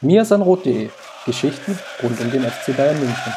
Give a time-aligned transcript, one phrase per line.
[0.00, 0.90] mirsanrot.de
[1.24, 3.32] Geschichten rund um den FC Bayern München.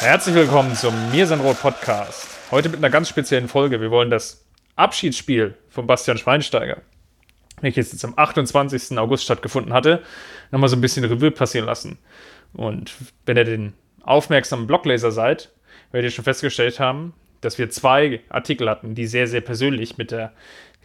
[0.00, 2.21] Herzlich willkommen zum Mir sind Rot Podcast.
[2.52, 3.80] Heute mit einer ganz speziellen Folge.
[3.80, 4.44] Wir wollen das
[4.76, 6.82] Abschiedsspiel von Bastian Schweinsteiger,
[7.62, 8.98] welches jetzt am 28.
[8.98, 10.02] August stattgefunden hatte,
[10.50, 11.96] nochmal so ein bisschen Revue passieren lassen.
[12.52, 12.92] Und
[13.24, 15.50] wenn ihr den aufmerksamen Blogleser seid,
[15.92, 20.10] werdet ihr schon festgestellt haben, dass wir zwei Artikel hatten, die sehr, sehr persönlich mit
[20.10, 20.34] der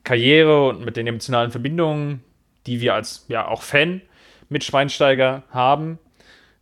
[0.06, 2.24] Karriere und mit den emotionalen Verbindungen,
[2.66, 4.02] die wir als ja auch Fan
[4.48, 6.00] mit Schweinsteiger haben,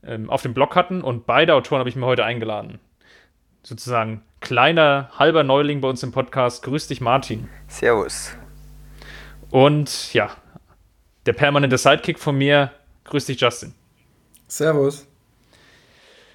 [0.03, 2.79] ähm, auf dem Blog hatten und beide Autoren habe ich mir heute eingeladen.
[3.61, 6.63] Sozusagen kleiner, halber Neuling bei uns im Podcast.
[6.63, 7.49] Grüß dich, Martin.
[7.67, 8.31] Servus.
[9.49, 10.29] Und ja,
[11.25, 12.71] der permanente Sidekick von mir.
[13.05, 13.73] Grüß dich, Justin.
[14.47, 15.07] Servus.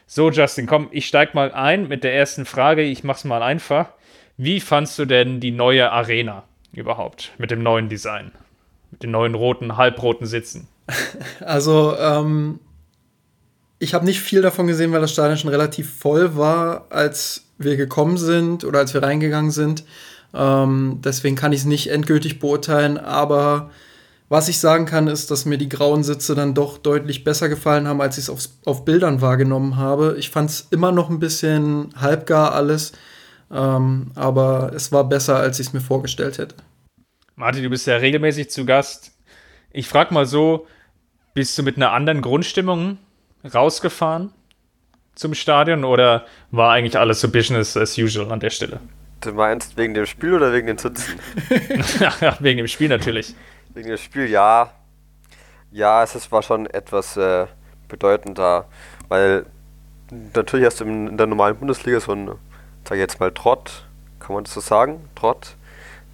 [0.06, 2.82] So, Justin, komm, ich steig mal ein mit der ersten Frage.
[2.82, 3.90] Ich mach's mal einfach.
[4.36, 8.32] Wie fandst du denn die neue Arena überhaupt mit dem neuen Design?
[8.90, 10.66] Mit den neuen roten, halbroten Sitzen?
[11.40, 12.58] Also, ähm,
[13.80, 17.76] ich habe nicht viel davon gesehen, weil das Stadion schon relativ voll war, als wir
[17.76, 19.84] gekommen sind oder als wir reingegangen sind.
[20.34, 23.70] Ähm, deswegen kann ich es nicht endgültig beurteilen, aber
[24.28, 27.88] was ich sagen kann, ist, dass mir die grauen Sitze dann doch deutlich besser gefallen
[27.88, 30.14] haben, als ich es auf Bildern wahrgenommen habe.
[30.18, 32.92] Ich fand es immer noch ein bisschen halbgar alles,
[33.50, 36.54] ähm, aber es war besser, als ich es mir vorgestellt hätte.
[37.34, 39.12] Martin, du bist ja regelmäßig zu Gast.
[39.72, 40.66] Ich frage mal so,
[41.34, 42.98] bist du mit einer anderen Grundstimmung
[43.44, 44.32] rausgefahren
[45.14, 48.80] zum Stadion oder war eigentlich alles so Business as usual an der Stelle?
[49.20, 51.20] Du meinst wegen dem Spiel oder wegen den Sitzen?
[52.00, 53.34] ja, wegen dem Spiel natürlich.
[53.74, 54.72] Wegen dem Spiel, ja.
[55.70, 57.46] Ja, es war schon etwas äh,
[57.86, 58.64] bedeutender,
[59.08, 59.44] weil
[60.10, 62.28] natürlich hast du in der normalen Bundesliga so ein,
[62.84, 63.84] sag ich jetzt mal, Trott,
[64.18, 65.08] kann man das so sagen?
[65.14, 65.54] Trott.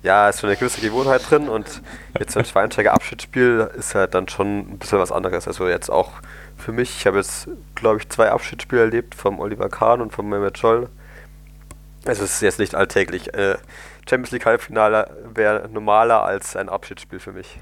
[0.03, 1.83] Ja, ist schon eine gewisse Gewohnheit drin und
[2.19, 5.49] jetzt so ein Schweinsteiger-Abschiedsspiel ist halt dann schon ein bisschen was anderes.
[5.49, 6.13] Also jetzt auch
[6.57, 6.91] für mich.
[6.99, 10.89] Ich habe jetzt, glaube ich, zwei Abschiedsspiele erlebt, vom Oliver Kahn und vom Mehmet Scholl.
[12.05, 13.35] Also es ist jetzt nicht alltäglich.
[13.35, 13.57] Äh,
[14.09, 17.59] Champions League Halbfinale wäre normaler als ein Abschiedsspiel für mich.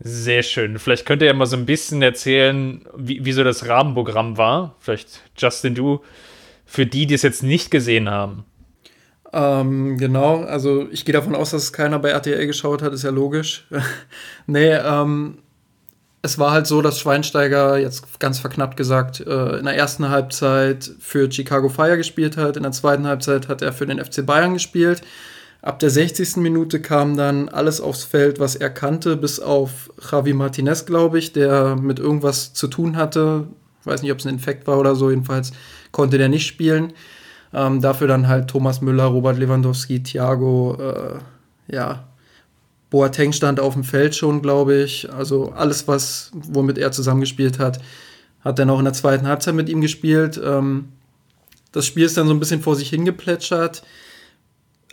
[0.00, 0.78] Sehr schön.
[0.78, 4.76] Vielleicht könnt ihr ja mal so ein bisschen erzählen, wie, wie so das Rahmenprogramm war.
[4.80, 6.02] Vielleicht, Justin, du,
[6.66, 8.44] für die, die es jetzt nicht gesehen haben.
[9.32, 13.10] Ähm, genau, also ich gehe davon aus, dass keiner bei RTL geschaut hat, ist ja
[13.10, 13.66] logisch.
[14.46, 15.38] nee, ähm,
[16.24, 20.90] es war halt so, dass Schweinsteiger, jetzt ganz verknappt gesagt, äh, in der ersten Halbzeit
[20.98, 22.56] für Chicago Fire gespielt hat.
[22.56, 25.02] In der zweiten Halbzeit hat er für den FC Bayern gespielt.
[25.60, 26.36] Ab der 60.
[26.36, 31.34] Minute kam dann alles aufs Feld, was er kannte, bis auf Javi Martinez, glaube ich,
[31.34, 33.46] der mit irgendwas zu tun hatte.
[33.82, 35.10] Ich weiß nicht, ob es ein Infekt war oder so.
[35.10, 35.52] Jedenfalls
[35.92, 36.94] konnte der nicht spielen.
[37.52, 42.04] Ähm, dafür dann halt Thomas Müller, Robert Lewandowski, Thiago, äh, ja,
[42.94, 45.12] Boateng stand auf dem Feld schon, glaube ich.
[45.12, 47.80] Also alles, was, womit er zusammengespielt hat,
[48.44, 50.40] hat dann auch in der zweiten Halbzeit mit ihm gespielt.
[50.42, 50.90] Ähm,
[51.72, 53.82] das Spiel ist dann so ein bisschen vor sich hingeplätschert.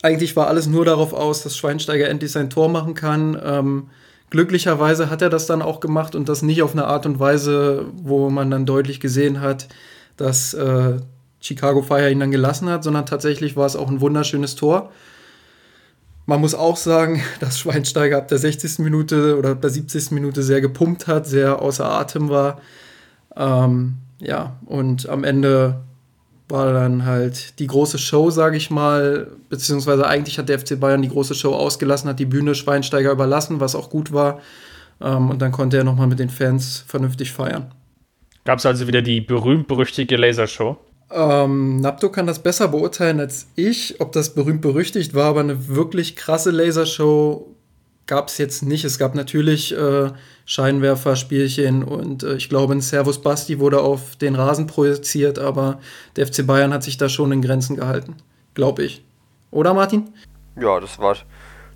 [0.02, 3.40] Eigentlich war alles nur darauf aus, dass Schweinsteiger endlich sein Tor machen kann.
[3.46, 3.90] Ähm,
[4.32, 7.86] glücklicherweise hat er das dann auch gemacht und das nicht auf eine Art und Weise,
[8.02, 9.68] wo man dann deutlich gesehen hat,
[10.18, 10.98] dass äh,
[11.40, 14.92] Chicago Fire ihn dann gelassen hat, sondern tatsächlich war es auch ein wunderschönes Tor.
[16.32, 18.80] Man muss auch sagen, dass Schweinsteiger ab der 60.
[18.80, 20.12] Minute oder ab der 70.
[20.12, 22.62] Minute sehr gepumpt hat, sehr außer Atem war.
[23.36, 25.82] Ähm, ja, und am Ende
[26.48, 31.02] war dann halt die große Show, sage ich mal, beziehungsweise eigentlich hat der FC Bayern
[31.02, 34.40] die große Show ausgelassen, hat die Bühne Schweinsteiger überlassen, was auch gut war.
[35.02, 37.74] Ähm, und dann konnte er nochmal mit den Fans vernünftig feiern.
[38.46, 40.78] Gab es also wieder die berühmt-berüchtigte Lasershow?
[41.14, 45.68] Ähm, Napto kann das besser beurteilen als ich, ob das berühmt berüchtigt war, aber eine
[45.68, 47.48] wirklich krasse Lasershow
[48.08, 48.84] gab es jetzt nicht.
[48.84, 50.12] Es gab natürlich äh,
[50.46, 55.80] Scheinwerferspielchen und äh, ich glaube, ein Servus Basti wurde auf den Rasen projiziert, aber
[56.16, 58.16] der FC Bayern hat sich da schon in Grenzen gehalten,
[58.54, 59.04] glaube ich.
[59.50, 60.10] Oder Martin?
[60.60, 61.16] Ja, das war,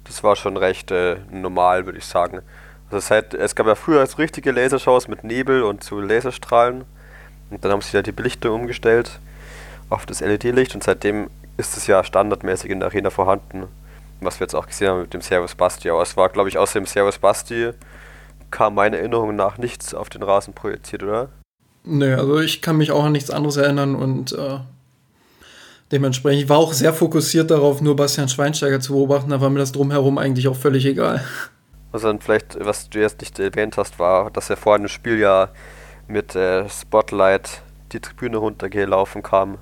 [0.04, 2.42] das war schon recht äh, normal, würde ich sagen.
[2.90, 6.84] Also es, es gab ja früher so richtige Lasershows mit Nebel und zu Laserstrahlen.
[7.50, 9.20] Und dann haben sie ja die Belichtung umgestellt
[9.90, 13.66] auf das LED-Licht und seitdem ist es ja standardmäßig in der Arena vorhanden.
[14.20, 15.90] Was wir jetzt auch gesehen haben mit dem Servus Basti.
[15.90, 17.72] Aber es war, glaube ich, aus dem Servus Basti
[18.50, 21.30] kam meiner Erinnerung nach nichts auf den Rasen projiziert, oder?
[21.84, 24.60] Nö, also ich kann mich auch an nichts anderes erinnern und äh,
[25.92, 29.60] Dementsprechend, ich war auch sehr fokussiert darauf, nur Bastian Schweinsteiger zu beobachten, da war mir
[29.60, 31.24] das drumherum eigentlich auch völlig egal.
[31.92, 35.20] Was dann vielleicht, was du jetzt nicht erwähnt hast, war, dass er vor dem Spiel
[35.20, 35.50] ja
[36.08, 37.62] mit äh, Spotlight
[37.92, 39.58] die Tribüne runtergelaufen kam.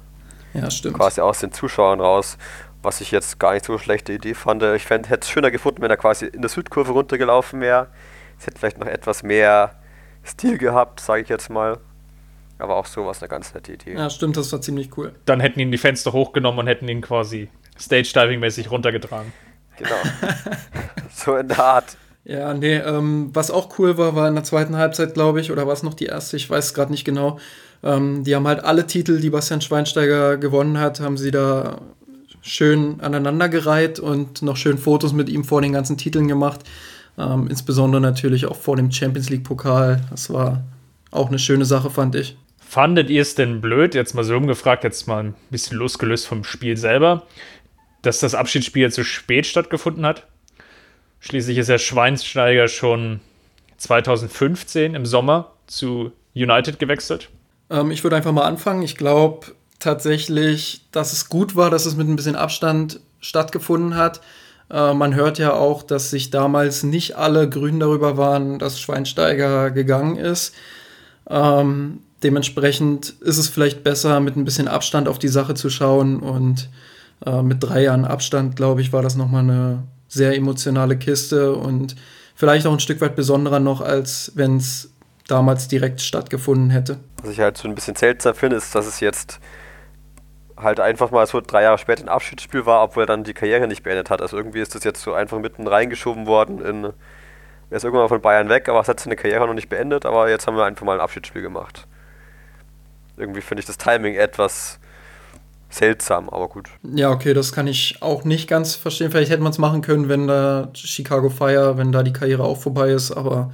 [0.54, 0.98] Ja, stimmt.
[0.98, 2.38] Quasi aus den Zuschauern raus,
[2.81, 4.62] was ich jetzt gar nicht so eine schlechte Idee fand.
[4.63, 7.88] Ich fänd, hätte es schöner gefunden, wenn er quasi in der Südkurve runtergelaufen wäre.
[8.40, 9.75] Es hätte vielleicht noch etwas mehr
[10.24, 11.80] Stil gehabt, sage ich jetzt mal.
[12.60, 13.96] Aber auch so war es eine ganz nette Idee.
[13.96, 15.13] Ja, stimmt, das war ziemlich cool.
[15.25, 17.50] Dann hätten ihn die Fenster hochgenommen und hätten ihn quasi
[17.80, 19.34] Stage-Diving-mäßig runtergetragen.
[19.78, 19.96] Genau.
[21.13, 21.98] so in der Art.
[22.25, 25.68] Ja, nee, ähm, was auch cool war, war in der zweiten Halbzeit, glaube ich, oder
[25.68, 27.40] war es noch die erste, ich weiß es gerade nicht genau.
[27.84, 31.81] Ähm, die haben halt alle Titel, die Bastian Schweinsteiger gewonnen hat, haben sie da
[32.42, 36.62] schön aneinandergereiht und noch schön Fotos mit ihm vor den ganzen Titeln gemacht.
[37.18, 40.02] Ähm, insbesondere natürlich auch vor dem Champions League-Pokal.
[40.10, 40.64] Das war
[41.12, 42.38] auch eine schöne Sache, fand ich.
[42.58, 46.44] Fandet ihr es denn blöd, jetzt mal so umgefragt, jetzt mal ein bisschen losgelöst vom
[46.44, 47.24] Spiel selber,
[48.02, 50.25] dass das Abschiedsspiel zu spät stattgefunden hat?
[51.24, 53.22] Schließlich ist ja Schweinsteiger schon
[53.78, 57.30] 2015 im Sommer zu United gewechselt.
[57.70, 58.81] Ähm, ich würde einfach mal anfangen.
[58.81, 59.48] Ich glaube
[59.80, 64.20] tatsächlich, dass es gut war, dass es mit ein bisschen Abstand stattgefunden hat.
[64.70, 69.72] Äh, man hört ja auch, dass sich damals nicht alle grün darüber waren, dass Schweinsteiger
[69.72, 70.54] gegangen ist.
[71.30, 76.20] Ähm, dementsprechend ist es vielleicht besser, mit ein bisschen Abstand auf die Sache zu schauen.
[76.20, 76.68] Und
[77.25, 81.95] äh, mit drei Jahren Abstand, glaube ich, war das nochmal eine sehr emotionale Kiste und
[82.36, 84.92] vielleicht auch ein Stück weit besonderer noch, als wenn es
[85.27, 87.00] damals direkt stattgefunden hätte.
[87.21, 89.39] Was ich halt so ein bisschen seltsam finde, ist, dass es jetzt
[90.57, 93.68] halt einfach mal so drei Jahre später ein Abschiedsspiel war, obwohl er dann die Karriere
[93.68, 94.21] nicht beendet hat.
[94.21, 96.94] Also irgendwie ist das jetzt so einfach mitten reingeschoben worden in
[97.74, 100.30] er ist irgendwann von Bayern weg, aber es hat seine Karriere noch nicht beendet, aber
[100.30, 101.88] jetzt haben wir einfach mal ein Abschiedsspiel gemacht.
[103.18, 104.80] Irgendwie finde ich das Timing etwas
[105.74, 106.70] seltsam, aber gut.
[106.94, 109.12] Ja, okay, das kann ich auch nicht ganz verstehen.
[109.12, 112.58] Vielleicht hätte man es machen können, wenn da Chicago Fire, wenn da die Karriere auch
[112.58, 113.52] vorbei ist, aber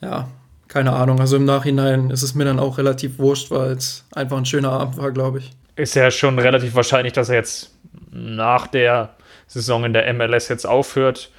[0.00, 0.28] ja,
[0.68, 1.20] keine Ahnung.
[1.20, 4.72] Also im Nachhinein ist es mir dann auch relativ wurscht, weil es einfach ein schöner
[4.72, 5.50] Abend war, glaube ich.
[5.76, 7.76] Ist ja schon relativ wahrscheinlich, dass er jetzt
[8.10, 9.14] nach der
[9.46, 11.30] Saison in der MLS jetzt aufhört.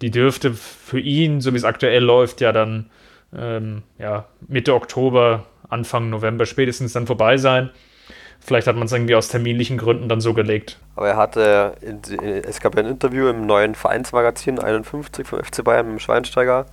[0.00, 2.90] Die dürfte für ihn, so wie es aktuell läuft, ja dann
[3.36, 7.70] ähm, ja, Mitte Oktober, Anfang November spätestens dann vorbei sein.
[8.48, 10.78] Vielleicht hat man es irgendwie aus terminlichen Gründen dann so gelegt.
[10.96, 12.00] Aber er hatte, in,
[12.44, 16.64] es gab ein Interview im neuen Vereinsmagazin 51 vom FC Bayern mit dem Schweinsteiger.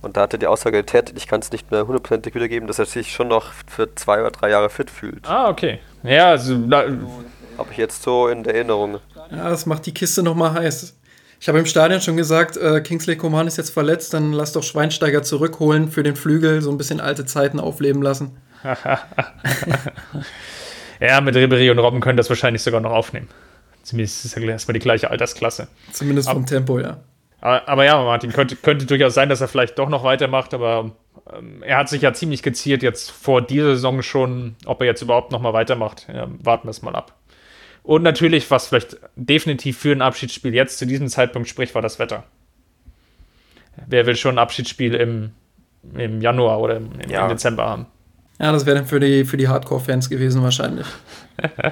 [0.00, 2.78] Und da hat er die Aussage getätigt, ich kann es nicht mehr hundertprozentig wiedergeben, dass
[2.78, 5.28] er sich schon noch für zwei oder drei Jahre fit fühlt.
[5.28, 5.80] Ah, okay.
[6.02, 6.54] Ja, also.
[6.54, 9.00] Habe ich jetzt so in der Erinnerung.
[9.30, 10.96] Ja, das macht die Kiste nochmal heiß.
[11.38, 14.62] Ich habe im Stadion schon gesagt, äh, Kingsley Coman ist jetzt verletzt, dann lass doch
[14.62, 18.38] Schweinsteiger zurückholen für den Flügel, so ein bisschen alte Zeiten aufleben lassen.
[21.00, 23.28] ja, mit Ribery und Robben können das wahrscheinlich sogar noch aufnehmen.
[23.82, 25.68] Zumindest ist es ja erstmal die gleiche Altersklasse.
[25.92, 26.98] Zumindest vom aber, Tempo, ja.
[27.40, 30.92] Aber, aber, ja, Martin, könnte, könnte durchaus sein, dass er vielleicht doch noch weitermacht, aber
[31.32, 35.00] ähm, er hat sich ja ziemlich geziert jetzt vor dieser Saison schon, ob er jetzt
[35.00, 36.06] überhaupt noch mal weitermacht.
[36.12, 37.16] Ja, warten wir es mal ab.
[37.82, 41.98] Und natürlich, was vielleicht definitiv für ein Abschiedsspiel jetzt zu diesem Zeitpunkt spricht, war das
[41.98, 42.24] Wetter.
[43.86, 45.32] Wer will schon ein Abschiedsspiel im,
[45.94, 47.22] im Januar oder im, ja.
[47.22, 47.86] im Dezember haben?
[48.40, 50.86] Ja, das wäre dann für die, für die Hardcore-Fans gewesen wahrscheinlich.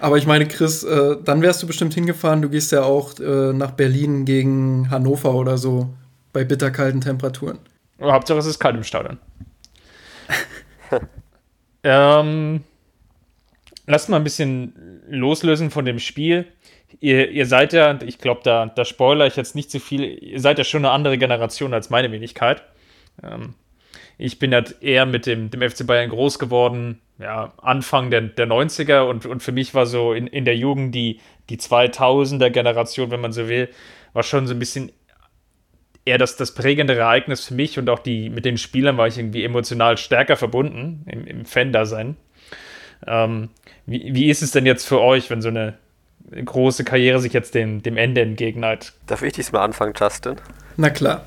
[0.00, 2.40] Aber ich meine, Chris, äh, dann wärst du bestimmt hingefahren.
[2.40, 5.90] Du gehst ja auch äh, nach Berlin gegen Hannover oder so
[6.32, 7.58] bei bitterkalten Temperaturen.
[8.00, 9.18] Hauptsache es ist kalt im Stadion.
[11.82, 12.62] ähm,
[13.86, 16.46] lasst mal ein bisschen loslösen von dem Spiel.
[17.00, 20.04] Ihr, ihr seid ja, ich glaube, da, da spoiler ich jetzt nicht zu so viel,
[20.04, 22.62] ihr seid ja schon eine andere Generation als meine Wenigkeit.
[23.22, 23.54] Ähm,
[24.18, 28.46] ich bin ja eher mit dem, dem FC Bayern groß geworden, ja, Anfang der, der
[28.46, 33.10] 90er und, und für mich war so in, in der Jugend die, die 2000er Generation,
[33.10, 33.68] wenn man so will,
[34.12, 34.92] war schon so ein bisschen
[36.04, 39.18] eher das, das prägende Ereignis für mich und auch die, mit den Spielern war ich
[39.18, 42.16] irgendwie emotional stärker verbunden im, im Fan-Dasein.
[43.06, 43.50] Ähm,
[43.86, 45.74] wie, wie ist es denn jetzt für euch, wenn so eine
[46.32, 48.94] große Karriere sich jetzt dem, dem Ende entgegnet?
[49.06, 50.36] Darf ich diesmal anfangen, Justin?
[50.76, 51.24] Na klar.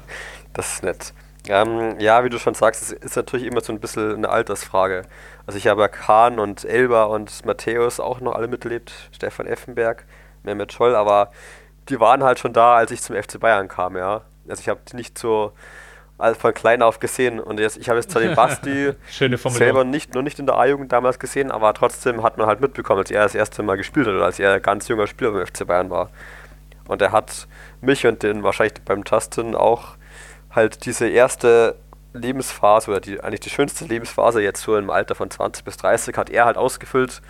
[0.53, 1.13] Das ist nett.
[1.48, 5.03] Ähm, ja, wie du schon sagst, es ist natürlich immer so ein bisschen eine Altersfrage.
[5.48, 10.05] Also ich habe ja Kahn und Elba und Matthäus auch noch alle miterlebt, Stefan Effenberg,
[10.43, 11.31] Mehmet Scholl, aber
[11.89, 14.21] die waren halt schon da, als ich zum FC Bayern kam, ja.
[14.48, 15.51] Also ich habe die nicht so
[16.21, 17.39] also von klein auf gesehen.
[17.39, 20.91] Und jetzt, ich habe jetzt zwar den Basti selber nicht, nur nicht in der A-Jugend
[20.91, 24.13] damals gesehen, aber trotzdem hat man halt mitbekommen, als er das erste Mal gespielt hat
[24.13, 26.12] oder als er ganz junger Spieler beim FC Bayern war.
[26.88, 27.48] Und er hat
[27.81, 29.95] mich und den wahrscheinlich beim Justin auch
[30.51, 31.75] halt diese erste
[32.13, 36.17] Lebensphase oder die, eigentlich die schönste Lebensphase jetzt so im Alter von 20 bis 30
[36.17, 37.22] hat er halt ausgefüllt.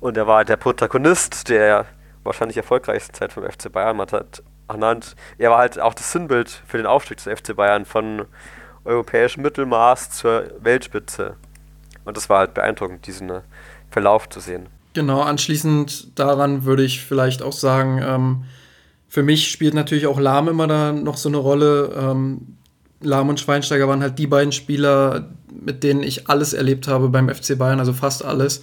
[0.00, 1.86] Und er war der Protagonist der
[2.24, 3.96] wahrscheinlich erfolgreichsten Zeit vom FC Bayern.
[3.96, 7.84] Man hat ernannt, er war halt auch das Sinnbild für den Aufstieg des FC Bayern
[7.84, 8.26] von
[8.84, 11.36] europäischem Mittelmaß zur Weltspitze.
[12.04, 13.42] Und das war halt beeindruckend, diesen äh,
[13.90, 14.68] Verlauf zu sehen.
[14.94, 18.44] Genau, anschließend daran würde ich vielleicht auch sagen, ähm,
[19.10, 21.92] für mich spielt natürlich auch Lahm immer da noch so eine Rolle.
[21.98, 22.56] Ähm,
[23.02, 27.28] Lahm und Schweinsteiger waren halt die beiden Spieler, mit denen ich alles erlebt habe beim
[27.28, 28.62] FC Bayern, also fast alles.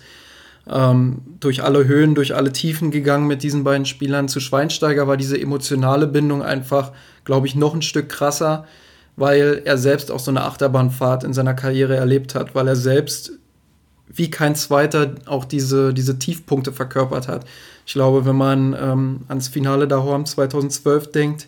[0.70, 4.30] Ähm, durch alle Höhen, durch alle Tiefen gegangen mit diesen beiden Spielern.
[4.30, 6.94] Zu Schweinsteiger war diese emotionale Bindung einfach,
[7.26, 8.66] glaube ich, noch ein Stück krasser,
[9.18, 13.34] weil er selbst auch so eine Achterbahnfahrt in seiner Karriere erlebt hat, weil er selbst
[14.10, 17.46] wie kein zweiter auch diese, diese Tiefpunkte verkörpert hat.
[17.86, 21.48] Ich glaube, wenn man ähm, ans Finale da Horm 2012 denkt,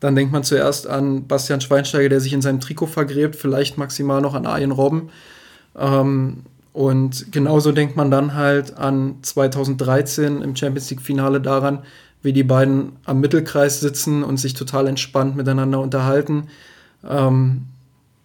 [0.00, 4.20] dann denkt man zuerst an Bastian Schweinsteiger, der sich in seinem Trikot vergräbt, vielleicht maximal
[4.20, 5.10] noch an Arjen Robben.
[5.76, 11.78] Ähm, und genauso denkt man dann halt an 2013 im Champions League-Finale daran,
[12.22, 16.48] wie die beiden am Mittelkreis sitzen und sich total entspannt miteinander unterhalten.
[17.08, 17.62] Ähm,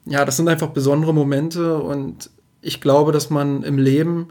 [0.05, 2.29] ja, das sind einfach besondere Momente und
[2.61, 4.29] ich glaube, dass man im Leben,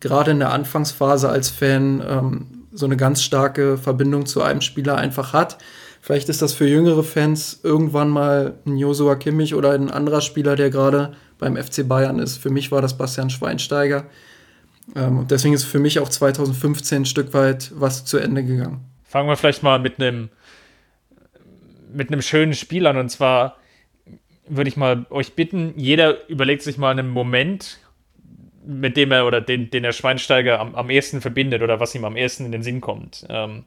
[0.00, 4.96] gerade in der Anfangsphase als Fan, ähm, so eine ganz starke Verbindung zu einem Spieler
[4.96, 5.58] einfach hat.
[6.02, 10.56] Vielleicht ist das für jüngere Fans irgendwann mal ein Josua Kimmich oder ein anderer Spieler,
[10.56, 12.36] der gerade beim FC Bayern ist.
[12.36, 14.04] Für mich war das Bastian Schweinsteiger.
[14.94, 18.84] Ähm, deswegen ist für mich auch 2015 ein Stück weit was zu Ende gegangen.
[19.04, 20.28] Fangen wir vielleicht mal mit einem
[21.92, 22.98] mit einem schönen Spiel an.
[22.98, 23.56] Und zwar
[24.48, 27.78] würde ich mal euch bitten, jeder überlegt sich mal einen Moment,
[28.66, 32.04] mit dem er oder den, den der Schweinsteiger am, am ehesten verbindet oder was ihm
[32.04, 33.24] am ehesten in den Sinn kommt.
[33.28, 33.64] Ähm,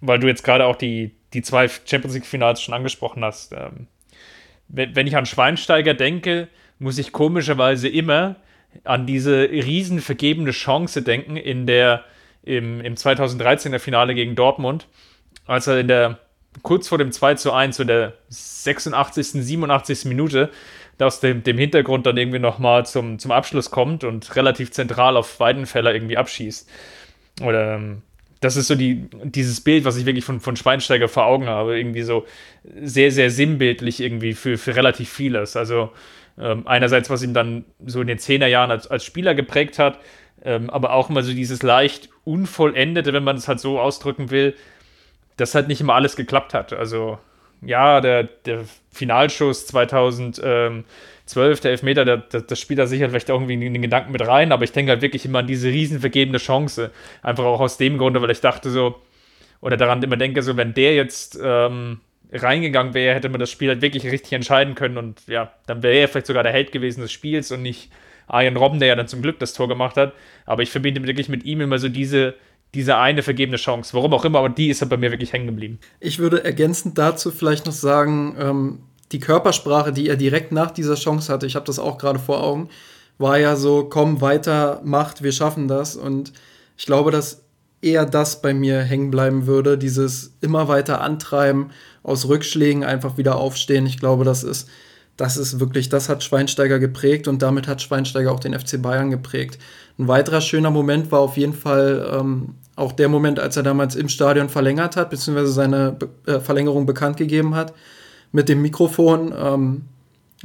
[0.00, 3.52] weil du jetzt gerade auch die, die zwei Champions League-Finals schon angesprochen hast.
[3.52, 3.86] Ähm,
[4.68, 8.36] wenn, wenn ich an Schweinsteiger denke, muss ich komischerweise immer
[8.84, 12.04] an diese riesen vergebene Chance denken in der
[12.42, 14.86] im, im 2013er Finale gegen Dortmund,
[15.46, 16.18] als er in der
[16.62, 20.04] kurz vor dem 2 zu 1, so der 86., 87.
[20.06, 20.50] Minute,
[20.98, 25.16] da aus dem, dem Hintergrund dann irgendwie nochmal zum, zum Abschluss kommt und relativ zentral
[25.16, 26.68] auf Weidenfeller irgendwie abschießt.
[27.42, 28.02] Oder ähm,
[28.40, 31.78] das ist so die, dieses Bild, was ich wirklich von, von Schweinsteiger vor Augen habe.
[31.78, 32.26] Irgendwie so
[32.82, 35.56] sehr, sehr sinnbildlich irgendwie für, für relativ vieles.
[35.56, 35.90] Also
[36.38, 39.98] ähm, einerseits, was ihn dann so in den Zehnerjahren als, als Spieler geprägt hat,
[40.42, 44.54] ähm, aber auch immer so dieses leicht unvollendete, wenn man es halt so ausdrücken will,
[45.36, 46.72] dass halt nicht immer alles geklappt hat.
[46.72, 47.18] Also
[47.62, 50.84] ja, der, der Finalschuss 2012,
[51.60, 54.52] der Elfmeter, der, der, das spielt da sicher vielleicht irgendwie in den Gedanken mit rein,
[54.52, 56.90] aber ich denke halt wirklich immer an diese riesen vergebene Chance.
[57.22, 59.00] Einfach auch aus dem Grunde, weil ich dachte so,
[59.60, 62.00] oder daran immer denke, so, wenn der jetzt ähm,
[62.32, 65.96] reingegangen wäre, hätte man das Spiel halt wirklich richtig entscheiden können und ja, dann wäre
[65.96, 67.90] er vielleicht sogar der Held gewesen des Spiels und nicht
[68.26, 70.14] Arjen Robben, der ja dann zum Glück das Tor gemacht hat.
[70.46, 72.34] Aber ich verbinde wirklich mit ihm immer so diese,
[72.74, 73.94] diese eine vergebene Chance.
[73.94, 75.78] Warum auch immer, aber die ist halt bei mir wirklich hängen geblieben.
[75.98, 78.78] Ich würde ergänzend dazu vielleicht noch sagen, ähm,
[79.12, 82.42] die Körpersprache, die er direkt nach dieser Chance hatte, ich habe das auch gerade vor
[82.42, 82.68] Augen,
[83.18, 85.96] war ja so, komm weiter, macht, wir schaffen das.
[85.96, 86.32] Und
[86.78, 87.42] ich glaube, dass
[87.82, 91.70] eher das bei mir hängen bleiben würde, dieses immer weiter antreiben,
[92.02, 93.86] aus Rückschlägen einfach wieder aufstehen.
[93.86, 94.68] Ich glaube, das ist,
[95.20, 99.10] das ist wirklich, das hat Schweinsteiger geprägt und damit hat Schweinsteiger auch den FC Bayern
[99.10, 99.58] geprägt.
[99.98, 103.96] Ein weiterer schöner Moment war auf jeden Fall ähm, auch der Moment, als er damals
[103.96, 107.74] im Stadion verlängert hat, beziehungsweise seine Be äh, Verlängerung bekannt gegeben hat
[108.32, 109.34] mit dem Mikrofon.
[109.36, 109.82] Ähm,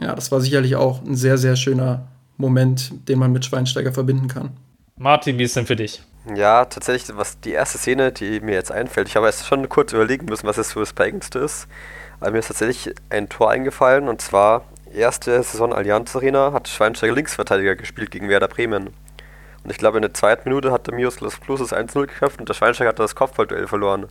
[0.01, 4.27] ja, das war sicherlich auch ein sehr, sehr schöner Moment, den man mit Schweinsteiger verbinden
[4.27, 4.50] kann.
[4.98, 6.03] Martin, wie ist denn für dich?
[6.36, 9.94] Ja, tatsächlich, was die erste Szene, die mir jetzt einfällt, ich habe jetzt schon kurz
[9.94, 11.67] überlegen müssen, was es so das prägendste ist.
[12.19, 17.13] Aber mir ist tatsächlich ein Tor eingefallen und zwar erste Saison Allianz Arena hat Schweinsteiger
[17.13, 18.93] Linksverteidiger gespielt gegen Werder Bremen.
[19.63, 22.48] Und ich glaube, in der zweiten Minute hat der Miroslav Klose das 1-0 geköpft und
[22.48, 24.07] der Schweinsteiger hat das Kopfballduell verloren.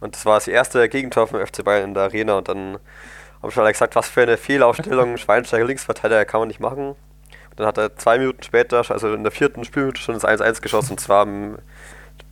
[0.00, 2.36] Und das war das erste Gegentor vom FC Bayern in der Arena.
[2.38, 2.78] Und dann
[3.40, 6.88] haben schon alle gesagt, was für eine Fehlaufstellung, Schweinsteiger Linksverteidiger kann man nicht machen.
[6.88, 10.60] Und dann hat er zwei Minuten später, also in der vierten Spielminute, schon das 1-1
[10.60, 10.92] geschossen.
[10.92, 11.58] Und zwar im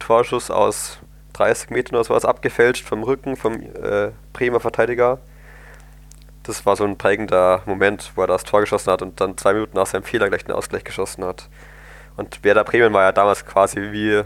[0.00, 0.99] Torschuss aus
[1.33, 5.19] 30 Metern oder sowas abgefälscht vom Rücken vom äh, Bremer Verteidiger.
[6.43, 9.53] Das war so ein prägender Moment, wo er das Tor geschossen hat und dann zwei
[9.53, 11.49] Minuten nach seinem Fehler gleich den Ausgleich geschossen hat.
[12.17, 14.23] Und Werder Bremen war ja damals quasi wie,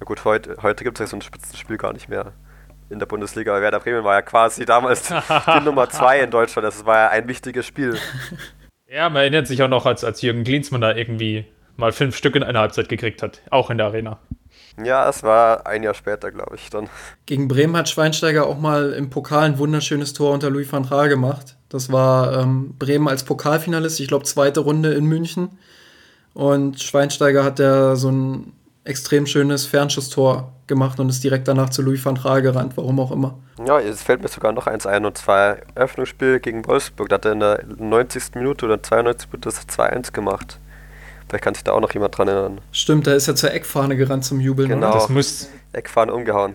[0.00, 2.32] na gut, heute, heute gibt es ja so ein Spitzenspiel gar nicht mehr
[2.90, 3.60] in der Bundesliga.
[3.60, 5.08] Werder Bremen war ja quasi damals
[5.46, 6.66] die Nummer 2 in Deutschland.
[6.66, 7.98] Das war ja ein wichtiges Spiel.
[8.86, 11.46] Ja, man erinnert sich auch noch, als, als Jürgen Klinsmann da irgendwie
[11.76, 13.40] mal fünf Stück in einer Halbzeit gekriegt hat.
[13.50, 14.18] Auch in der Arena.
[14.82, 16.88] Ja, es war ein Jahr später, glaube ich, dann.
[17.26, 21.08] Gegen Bremen hat Schweinsteiger auch mal im Pokal ein wunderschönes Tor unter Louis van Gaal
[21.08, 21.56] gemacht.
[21.68, 25.58] Das war ähm, Bremen als Pokalfinalist, ich glaube zweite Runde in München.
[26.34, 28.52] Und Schweinsteiger hat ja so ein
[28.82, 33.12] extrem schönes Fernschusstor gemacht und ist direkt danach zu Louis van Gaal gerannt, warum auch
[33.12, 33.38] immer.
[33.64, 37.08] Ja, es fällt mir sogar noch eins ein, und zwar Eröffnungsspiel gegen Wolfsburg.
[37.08, 38.34] Da hat er in der 90.
[38.34, 39.28] Minute oder 92.
[39.32, 40.58] Minute das 2-1 gemacht.
[41.34, 42.60] Vielleicht kann sich da auch noch jemand dran erinnern.
[42.70, 44.68] Stimmt, da ist er zur Eckfahne gerannt zum Jubeln.
[44.68, 44.92] Genau.
[44.94, 46.54] Das muss Eckfahne umgehauen.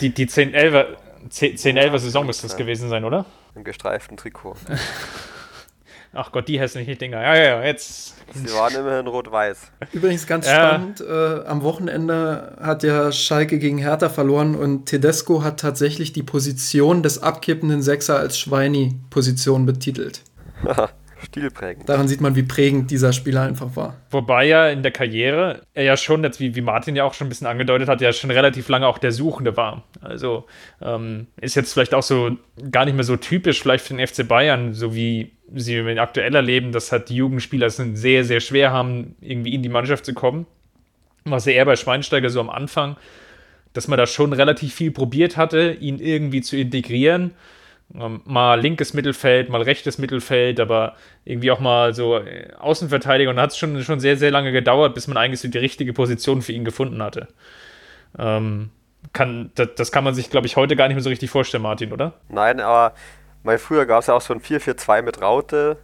[0.00, 0.96] die, die 10-11er
[1.30, 3.24] 10-11er Saison müsste das gewesen sein, oder?
[3.54, 4.56] Im gestreiften Trikot.
[6.12, 7.22] Ach Gott, die hässlichen Dinger.
[7.22, 8.16] Ja, ja, ja, jetzt.
[8.34, 9.70] Sie waren immerhin rot-weiß.
[9.92, 10.70] Übrigens ganz Ja.
[10.70, 16.24] spannend, äh, am Wochenende hat ja Schalke gegen Hertha verloren und Tedesco hat tatsächlich die
[16.24, 20.22] Position des abkippenden Sechser als Schweini-Position betitelt.
[21.24, 21.88] Stilprägend.
[21.88, 23.96] Daran sieht man, wie prägend dieser Spieler einfach war.
[24.10, 27.26] Wobei ja in der Karriere er ja schon, jetzt wie, wie Martin ja auch schon
[27.26, 29.84] ein bisschen angedeutet hat, ja schon relativ lange auch der Suchende war.
[30.00, 30.46] Also
[30.80, 32.36] ähm, ist jetzt vielleicht auch so
[32.70, 36.34] gar nicht mehr so typisch vielleicht für den FC Bayern, so wie sie ihn aktuell
[36.34, 40.14] erleben, dass halt die Jugendspieler es sehr, sehr schwer haben, irgendwie in die Mannschaft zu
[40.14, 40.46] kommen.
[41.24, 42.96] Was ja eher bei Schweinsteiger so am Anfang,
[43.72, 47.32] dass man da schon relativ viel probiert hatte, ihn irgendwie zu integrieren.
[47.94, 53.30] Ähm, mal linkes Mittelfeld, mal rechtes Mittelfeld, aber irgendwie auch mal so äh, Außenverteidiger.
[53.30, 55.92] Und hat es schon, schon sehr, sehr lange gedauert, bis man eigentlich so die richtige
[55.92, 57.28] Position für ihn gefunden hatte.
[58.18, 58.70] Ähm,
[59.12, 61.62] kann, das, das kann man sich, glaube ich, heute gar nicht mehr so richtig vorstellen,
[61.62, 62.14] Martin, oder?
[62.28, 62.94] Nein, aber
[63.42, 65.78] weil früher gab es ja auch so ein 4-4-2 mit Raute.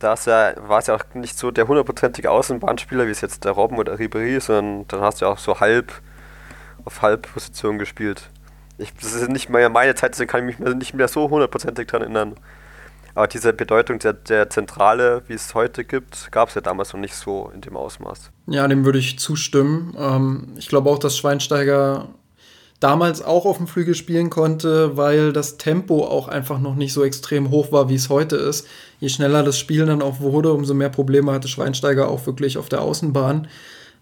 [0.00, 3.52] Da ja, war es ja auch nicht so der hundertprozentige Außenbahnspieler, wie es jetzt der
[3.52, 5.92] Robben oder Ribéry ist, sondern dann hast du ja auch so halb
[6.84, 8.28] auf Halbposition gespielt.
[8.78, 11.86] Ich, das ist nicht mehr meine Zeit, deswegen kann ich mich nicht mehr so hundertprozentig
[11.86, 12.34] dran erinnern.
[13.14, 17.00] Aber diese Bedeutung der, der Zentrale, wie es heute gibt, gab es ja damals noch
[17.00, 18.30] nicht so in dem Ausmaß.
[18.48, 19.94] Ja, dem würde ich zustimmen.
[19.96, 22.08] Ähm, ich glaube auch, dass Schweinsteiger
[22.80, 27.04] damals auch auf dem Flügel spielen konnte, weil das Tempo auch einfach noch nicht so
[27.04, 28.66] extrem hoch war, wie es heute ist.
[28.98, 32.68] Je schneller das Spiel dann auch wurde, umso mehr Probleme hatte Schweinsteiger auch wirklich auf
[32.68, 33.48] der Außenbahn.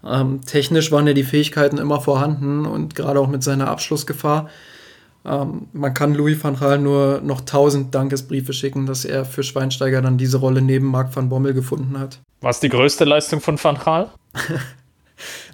[0.05, 4.49] Ähm, technisch waren ja die Fähigkeiten immer vorhanden und gerade auch mit seiner Abschlussgefahr.
[5.25, 10.03] Ähm, man kann Louis van Gaal nur noch tausend Dankesbriefe schicken, dass er für Schweinsteiger
[10.03, 12.19] dann diese Rolle neben Marc van Bommel gefunden hat.
[12.41, 14.11] Was die größte Leistung von Van Gaal?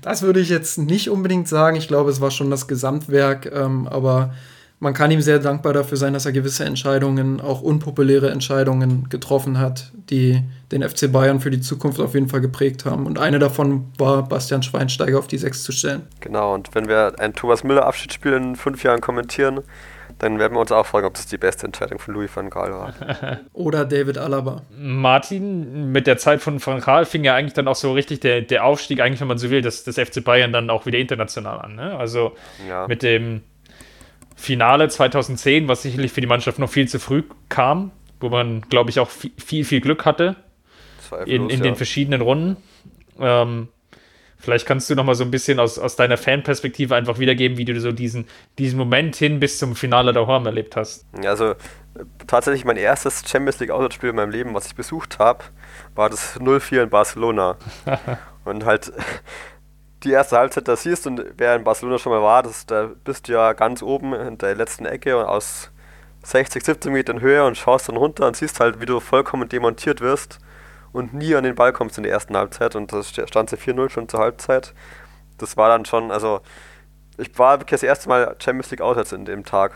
[0.00, 1.76] Das würde ich jetzt nicht unbedingt sagen.
[1.76, 4.32] Ich glaube, es war schon das Gesamtwerk, ähm, aber
[4.80, 9.58] man kann ihm sehr dankbar dafür sein, dass er gewisse Entscheidungen, auch unpopuläre Entscheidungen getroffen
[9.58, 10.42] hat, die
[10.72, 13.06] den FC Bayern für die Zukunft auf jeden Fall geprägt haben.
[13.06, 16.02] Und eine davon war, Bastian Schweinsteiger auf die Sechs zu stellen.
[16.20, 19.60] Genau, und wenn wir ein Thomas Müller Abschiedsspiel in fünf Jahren kommentieren,
[20.18, 22.72] dann werden wir uns auch fragen, ob das die beste Entscheidung von Louis van Gaal
[22.72, 22.92] war.
[23.52, 24.62] Oder David Alaba.
[24.76, 28.42] Martin, mit der Zeit von Van Gaal fing ja eigentlich dann auch so richtig der,
[28.42, 31.60] der Aufstieg, eigentlich, wenn man so will, des, des FC Bayern dann auch wieder international
[31.60, 31.76] an.
[31.76, 31.96] Ne?
[31.96, 32.32] Also
[32.68, 32.86] Ja.
[32.88, 33.42] mit dem
[34.34, 37.90] Finale 2010, was sicherlich für die Mannschaft noch viel zu früh kam,
[38.20, 40.36] wo man, glaube ich, auch viel, viel, Glück hatte
[41.08, 41.64] Zweifellos, in, in ja.
[41.64, 42.56] den verschiedenen Runden.
[43.20, 43.68] Ähm,
[44.38, 47.64] vielleicht kannst du noch mal so ein bisschen aus, aus deiner Fanperspektive einfach wiedergeben, wie
[47.64, 48.26] du so diesen,
[48.58, 51.06] diesen Moment hin bis zum Finale der Horm erlebt hast.
[51.24, 51.56] Also äh,
[52.26, 55.44] tatsächlich mein erstes Champions League Auswärtsspiel in meinem Leben, was ich besucht habe,
[55.94, 57.56] war das 0-4 in Barcelona.
[58.44, 58.92] und halt
[60.04, 62.90] die erste Halbzeit, da siehst du, und wer in Barcelona schon mal war, das, da
[63.04, 65.70] bist du ja ganz oben in der letzten Ecke und aus
[66.28, 70.02] 60, 17 Metern Höhe und schaust dann runter und siehst halt, wie du vollkommen demontiert
[70.02, 70.38] wirst
[70.92, 73.88] und nie an den Ball kommst in der ersten Halbzeit und das stand sie 4-0
[73.88, 74.74] schon zur Halbzeit.
[75.38, 76.40] Das war dann schon, also
[77.16, 79.72] ich war wirklich das erste Mal Champions League auswärts in dem Tag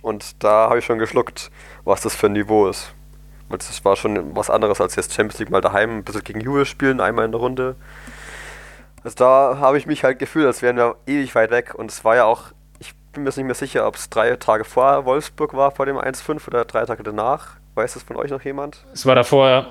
[0.00, 1.50] und da habe ich schon geschluckt,
[1.84, 2.94] was das für ein Niveau ist.
[3.50, 6.40] Weil das war schon was anderes als jetzt Champions League mal daheim, ein bisschen gegen
[6.40, 7.76] Juve spielen, einmal in der Runde.
[9.02, 11.74] Also da habe ich mich halt gefühlt, als wären wir ewig weit weg.
[11.74, 12.52] Und es war ja auch,
[13.12, 15.96] bin mir jetzt nicht mehr sicher, ob es drei Tage vor Wolfsburg war, vor dem
[15.96, 17.56] 1-5 oder drei Tage danach.
[17.74, 18.84] Weiß das von euch noch jemand?
[18.92, 19.66] Es war davor,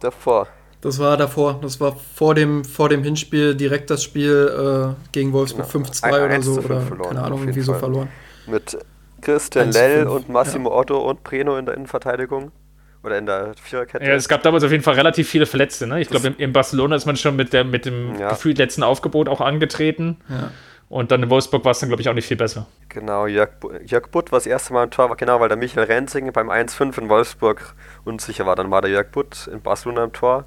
[0.00, 0.48] Davor.
[0.82, 5.32] Das war davor, das war vor dem, vor dem Hinspiel direkt das Spiel äh, gegen
[5.32, 5.86] Wolfsburg Genau.
[5.86, 6.52] 5-2 Ein- oder so.
[6.60, 7.80] Oder verloren, keine Ahnung, jeden irgendwie so Fall.
[7.80, 8.08] verloren.
[8.46, 8.78] Mit
[9.22, 12.52] Christian 1 zu Lell 5, und Massimo Otto und Preno in der Innenverteidigung.
[13.02, 14.04] Oder in der Viererkette.
[14.04, 15.86] Ja, es gab damals auf jeden Fall relativ viele Verletzte.
[15.86, 16.00] Ne?
[16.00, 18.30] Ich glaube, in, in Barcelona ist man schon mit, der, mit dem Ja.
[18.30, 20.18] gefühlt letzten Aufgebot auch angetreten.
[20.28, 20.50] Ja.
[20.88, 22.66] Und dann in Wolfsburg war es dann, glaube ich, auch nicht viel besser.
[22.88, 23.50] Genau, Jörg,
[23.84, 26.98] Jörg Butt war das erste Mal im Tor, genau, weil der Michael Renzing beim 1-5
[26.98, 28.54] in Wolfsburg unsicher war.
[28.54, 30.44] Dann war der Jörg Butt in Barcelona im Tor.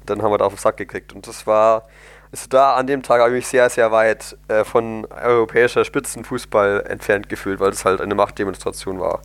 [0.00, 1.12] Und dann haben wir da auf den Sack gekriegt.
[1.12, 1.86] Und das war,
[2.32, 6.86] also da an dem Tag habe ich mich sehr, sehr weit äh, von europäischer Spitzenfußball
[6.88, 9.20] entfernt gefühlt, weil es halt eine Machtdemonstration war.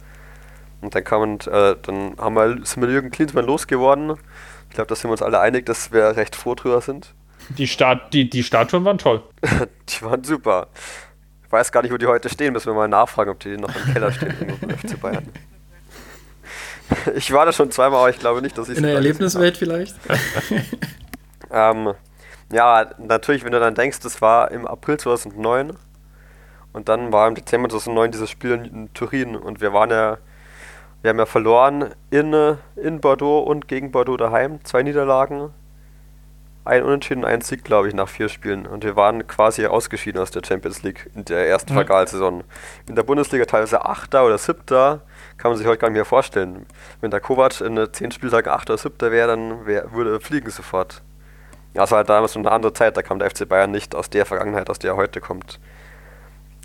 [0.81, 4.17] Und dann kam und, äh, dann haben wir, sind wir Jürgen Klinsmann losgeworden.
[4.69, 7.13] Ich glaube, da sind wir uns alle einig, dass wir recht froh drüber sind.
[7.49, 9.23] Die, Start, die, die Statuen waren toll.
[9.89, 10.67] die waren super.
[11.45, 12.53] Ich weiß gar nicht, wo die heute stehen.
[12.53, 14.33] Müssen wir mal nachfragen, ob die noch im Keller stehen
[14.83, 15.27] FC Bayern.
[17.15, 19.95] Ich war da schon zweimal, aber ich glaube nicht, dass ich In der Erlebniswelt vielleicht?
[21.51, 21.93] ähm,
[22.51, 25.73] ja, natürlich, wenn du dann denkst, das war im April 2009
[26.73, 30.17] und dann war im Dezember 2009 dieses Spiel in Turin und wir waren ja,
[31.01, 35.51] wir haben ja verloren in, in Bordeaux und gegen Bordeaux daheim, zwei Niederlagen,
[36.65, 40.31] ein Unentschieden, ein Sieg, glaube ich, nach vier Spielen und wir waren quasi ausgeschieden aus
[40.31, 41.77] der Champions League in der ersten mhm.
[41.77, 42.43] Vergalsaison.
[42.87, 45.01] In der Bundesliga teilweise Achter oder Siebter,
[45.37, 46.65] kann man sich heute gar nicht mehr vorstellen.
[47.01, 50.49] Wenn der Kovac in zehn Spieltagen Achter oder Siebter wäre, dann wär, würde er fliegen
[50.49, 51.03] sofort.
[51.75, 54.09] Ja, es war halt damals eine andere Zeit, da kam der FC Bayern nicht aus
[54.09, 55.59] der Vergangenheit, aus der er heute kommt.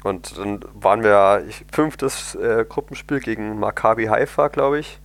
[0.03, 4.99] Und dann waren wir ich, fünftes äh, Gruppenspiel gegen Maccabi Haifa, glaube ich.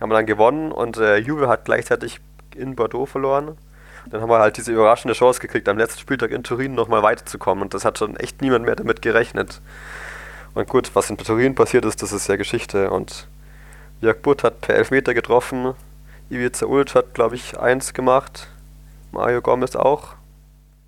[0.00, 2.20] Haben wir dann gewonnen und äh, Juve hat gleichzeitig
[2.56, 3.56] in Bordeaux verloren.
[4.06, 7.62] Dann haben wir halt diese überraschende Chance gekriegt, am letzten Spieltag in Turin nochmal weiterzukommen.
[7.62, 9.60] Und das hat schon echt niemand mehr damit gerechnet.
[10.54, 12.90] Und gut, was in Turin passiert ist, das ist ja Geschichte.
[12.90, 13.28] Und
[14.00, 15.74] Jörg Butt hat per Elfmeter getroffen.
[16.30, 18.48] Ivica Ulic hat, glaube ich, eins gemacht.
[19.12, 20.14] Mario Gomez auch,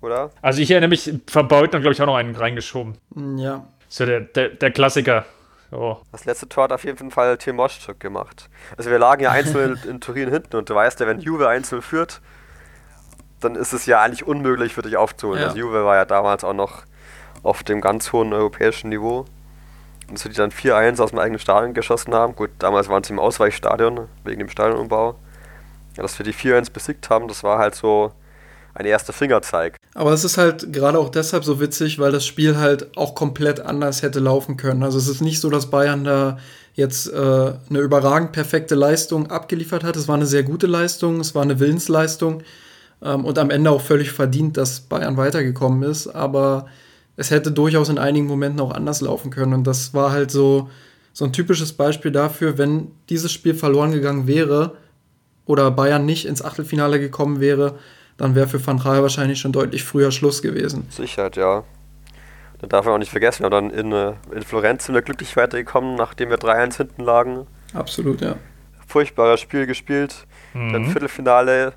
[0.01, 0.31] oder?
[0.41, 2.97] Also ich erinnere mich, verbaut dann glaube ich auch noch einen reingeschoben.
[3.13, 3.65] Mm, ja.
[3.89, 5.25] So der, der, der Klassiker.
[5.71, 5.97] Oh.
[6.11, 8.49] Das letzte Tor hat auf jeden Fall Tim Moschuk gemacht.
[8.77, 11.81] Also wir lagen ja einzeln in Turin hinten und du weißt ja, wenn Juve einzeln
[11.81, 12.21] führt,
[13.43, 15.41] dann ist es ja eigentlich unmöglich für dich aufzuholen.
[15.41, 15.47] Ja.
[15.47, 16.83] Also Juve war ja damals auch noch
[17.43, 19.25] auf dem ganz hohen europäischen Niveau.
[20.09, 22.35] Und so die dann 4-1 aus dem eigenen Stadion geschossen haben.
[22.35, 25.15] Gut, damals waren sie im Ausweichstadion wegen dem Stadionumbau.
[25.95, 28.11] Ja, dass wir die 4-1 besiegt haben, das war halt so
[28.73, 29.77] ein erster Fingerzeig.
[29.93, 33.59] Aber es ist halt gerade auch deshalb so witzig, weil das Spiel halt auch komplett
[33.59, 34.83] anders hätte laufen können.
[34.83, 36.39] Also es ist nicht so, dass Bayern da
[36.73, 39.95] jetzt äh, eine überragend perfekte Leistung abgeliefert hat.
[39.95, 42.41] Es war eine sehr gute Leistung, es war eine Willensleistung
[43.03, 46.07] ähm, und am Ende auch völlig verdient, dass Bayern weitergekommen ist.
[46.07, 46.67] Aber
[47.15, 49.53] es hätte durchaus in einigen Momenten auch anders laufen können.
[49.53, 50.69] Und das war halt so,
[51.13, 54.77] so ein typisches Beispiel dafür, wenn dieses Spiel verloren gegangen wäre,
[55.45, 57.77] oder Bayern nicht ins Achtelfinale gekommen wäre,
[58.17, 60.87] dann wäre für Van Gaal wahrscheinlich schon deutlich früher Schluss gewesen.
[60.89, 61.63] Sicherheit, ja.
[62.59, 65.01] Da darf man auch nicht vergessen, wir haben dann in, äh, in Florenz sind wir
[65.01, 67.47] glücklich weitergekommen, nachdem wir 3-1 hinten lagen.
[67.73, 68.35] Absolut, ja.
[68.87, 70.25] Furchtbares Spiel gespielt.
[70.53, 70.71] Mhm.
[70.71, 71.73] Dann Viertelfinale,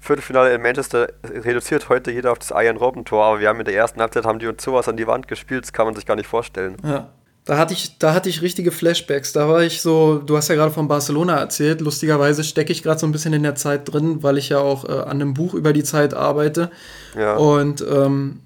[0.00, 3.66] Viertelfinale in Manchester reduziert heute jeder auf das Iron Robben Tor, aber wir haben in
[3.66, 6.06] der ersten Halbzeit haben die uns sowas an die Wand gespielt, das kann man sich
[6.06, 6.76] gar nicht vorstellen.
[6.82, 7.10] Ja.
[7.44, 9.32] Da hatte ich, da hatte ich richtige Flashbacks.
[9.32, 11.80] Da war ich so, du hast ja gerade von Barcelona erzählt.
[11.80, 14.84] Lustigerweise stecke ich gerade so ein bisschen in der Zeit drin, weil ich ja auch
[14.84, 16.70] äh, an einem Buch über die Zeit arbeite.
[17.18, 17.36] Ja.
[17.36, 18.40] Und ähm,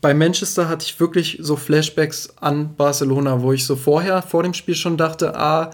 [0.00, 4.54] bei Manchester hatte ich wirklich so Flashbacks an Barcelona, wo ich so vorher, vor dem
[4.54, 5.70] Spiel schon dachte, ah,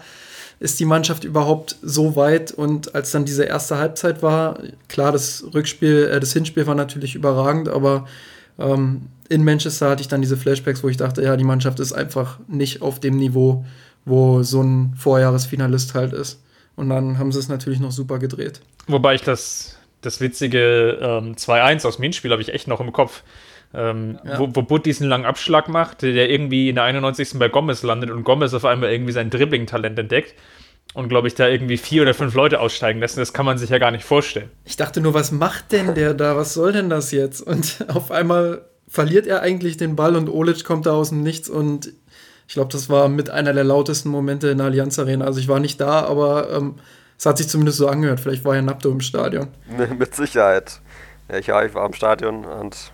[0.59, 2.51] ist die Mannschaft überhaupt so weit?
[2.51, 7.15] Und als dann diese erste Halbzeit war, klar, das Rückspiel, äh, das Hinspiel war natürlich
[7.15, 8.07] überragend, aber
[8.57, 11.93] ähm, in Manchester hatte ich dann diese Flashbacks, wo ich dachte, ja, die Mannschaft ist
[11.93, 13.65] einfach nicht auf dem Niveau,
[14.05, 16.41] wo so ein Vorjahresfinalist halt ist.
[16.75, 18.61] Und dann haben sie es natürlich noch super gedreht.
[18.87, 22.91] Wobei ich das, das witzige ähm, 2-1 aus dem Hinspiel habe ich echt noch im
[22.91, 23.23] Kopf.
[23.75, 24.39] Ähm, ja.
[24.39, 27.37] wo, wo Butt diesen langen Abschlag macht, der irgendwie in der 91.
[27.37, 30.33] bei Gomez landet und Gomez auf einmal irgendwie sein Dribbling-Talent entdeckt
[30.93, 33.19] und glaube ich da irgendwie vier oder fünf Leute aussteigen lassen.
[33.19, 34.49] Das kann man sich ja gar nicht vorstellen.
[34.63, 36.37] Ich dachte nur, was macht denn der da?
[36.37, 37.41] Was soll denn das jetzt?
[37.41, 41.49] Und auf einmal verliert er eigentlich den Ball und Olic kommt da aus dem Nichts
[41.49, 41.91] und
[42.47, 45.25] ich glaube, das war mit einer der lautesten Momente in der Allianz Arena.
[45.25, 46.75] Also ich war nicht da, aber ähm,
[47.17, 48.19] es hat sich zumindest so angehört.
[48.19, 49.47] Vielleicht war ja Napto im Stadion.
[49.97, 50.79] mit Sicherheit.
[51.29, 52.93] Ja, ich, ja, ich war im Stadion und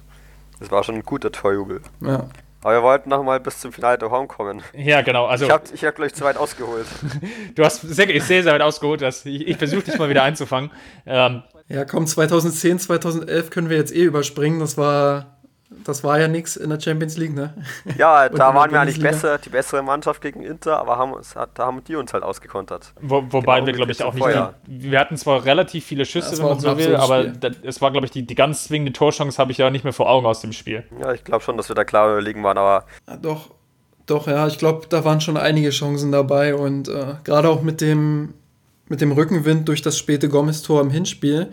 [0.62, 1.82] es war schon ein guter Torjubel.
[2.02, 2.28] Ja.
[2.63, 4.62] Aber wir wollten noch mal bis zum Finale der Home kommen.
[4.74, 5.26] Ja, genau.
[5.26, 6.86] Also, ich habe, ich hab, glaube ich, zu weit ausgeholt.
[7.56, 9.02] du hast sehr, sehr, sehr weit ausgeholt.
[9.02, 10.69] Dass ich, ich versuche dich mal wieder einzufangen.
[11.08, 14.60] Ähm, ja, komm, 2010, 2011 können wir jetzt eh überspringen.
[14.60, 15.40] Das war
[15.84, 17.54] das war ja nichts in der Champions League, ne?
[17.98, 21.14] Ja, da waren wir eigentlich besser, die bessere Mannschaft gegen Inter, aber haben,
[21.54, 22.94] da haben die uns halt ausgekontert.
[23.02, 24.26] Wo, wobei genau, wir, glaube ich, auch nicht.
[24.26, 27.92] Mehr, wir hatten zwar relativ viele Schüsse, wenn man so will, aber das, es war,
[27.92, 30.42] glaube ich, die, die ganz zwingende Torchance habe ich ja nicht mehr vor Augen aus
[30.42, 30.84] dem Spiel.
[31.00, 32.86] Ja, ich glaube schon, dass wir da klar überlegen waren, aber.
[33.08, 33.52] Ja, doch,
[34.06, 37.80] doch, ja, ich glaube, da waren schon einige Chancen dabei und äh, gerade auch mit
[37.80, 38.34] dem,
[38.90, 41.52] mit dem Rückenwind durch das späte Gomez-Tor im Hinspiel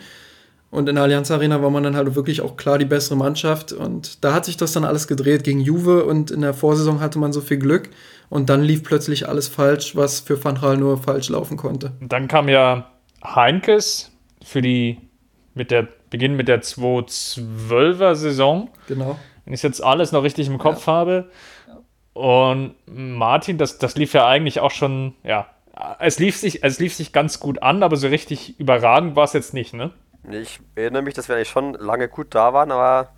[0.71, 3.73] und in der Allianz Arena war man dann halt wirklich auch klar die bessere Mannschaft.
[3.73, 7.19] Und da hat sich das dann alles gedreht gegen Juve und in der Vorsaison hatte
[7.19, 7.89] man so viel Glück.
[8.29, 11.93] Und dann lief plötzlich alles falsch, was für Van Gaal nur falsch laufen konnte.
[12.01, 12.91] Dann kam ja
[13.25, 14.13] Heinkes
[14.45, 14.99] für die
[15.55, 18.71] mit der Beginn mit der 2012er Saison.
[18.89, 19.19] Genau.
[19.47, 20.93] Wenn ich jetzt alles noch richtig im Kopf ja.
[20.93, 21.31] habe.
[22.13, 25.47] Und Martin, das, das lief ja eigentlich auch schon, ja,
[25.99, 29.33] es lief sich, es lief sich ganz gut an, aber so richtig überragend war es
[29.33, 29.93] jetzt nicht, ne?
[30.33, 33.11] Ich erinnere mich, dass wir eigentlich schon lange gut da waren, aber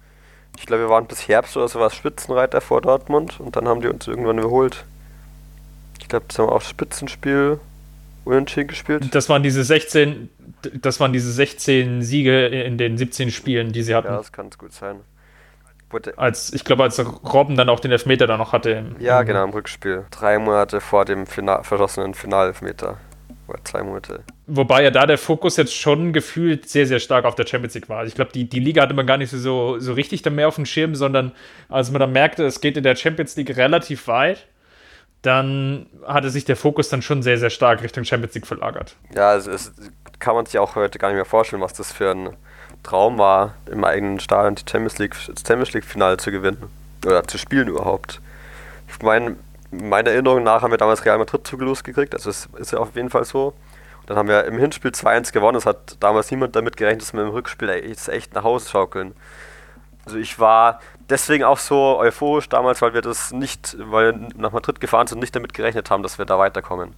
[0.59, 3.89] ich glaube, wir waren bis Herbst oder sowas Spitzenreiter vor Dortmund und dann haben die
[3.89, 4.85] uns irgendwann überholt.
[6.01, 7.61] Ich glaube, das haben wir auch Spitzenspiel
[8.25, 9.15] unentschieden gespielt.
[9.15, 10.29] Das waren diese 16,
[10.75, 14.09] das waren diese 16 Siege in den 17 Spielen, die sie hatten.
[14.09, 15.01] Ja, das kann gut sein.
[16.17, 18.71] Als, ich glaube, als Robben dann auch den Elfmeter da noch hatte.
[18.71, 20.05] Im, ja, genau, im Rückspiel.
[20.13, 22.99] Drei Monate vor dem Final, verschossenen Finalelfmeter.
[23.51, 24.23] Oder zwei Monate.
[24.47, 27.89] Wobei ja da der Fokus jetzt schon gefühlt sehr, sehr stark auf der Champions League
[27.89, 27.99] war.
[27.99, 30.47] Also ich glaube, die, die Liga hatte man gar nicht so, so richtig dann mehr
[30.47, 31.33] auf dem Schirm, sondern
[31.69, 34.47] als man dann merkte, es geht in der Champions League relativ weit,
[35.23, 38.95] dann hatte sich der Fokus dann schon sehr, sehr stark Richtung Champions League verlagert.
[39.15, 39.73] Ja, es, es
[40.21, 42.37] kann man sich auch heute gar nicht mehr vorstellen, was das für ein
[42.85, 46.71] Traum war, im eigenen Stadion die Champions League, das Champions League Finale zu gewinnen.
[47.05, 48.21] Oder zu spielen überhaupt.
[48.89, 49.37] Ich meine,
[49.71, 52.95] meiner Erinnerung nach haben wir damals Real Madrid zugelost gekriegt, also es ist ja auf
[52.95, 53.55] jeden Fall so.
[54.07, 55.57] Dann haben wir im Hinspiel 2-1 gewonnen.
[55.57, 59.15] Es hat damals niemand damit gerechnet, dass wir im Rückspiel echt, echt nach Hause schaukeln.
[60.05, 64.51] Also ich war deswegen auch so euphorisch damals, weil wir das nicht, weil wir nach
[64.51, 66.95] Madrid gefahren sind und nicht damit gerechnet haben, dass wir da weiterkommen.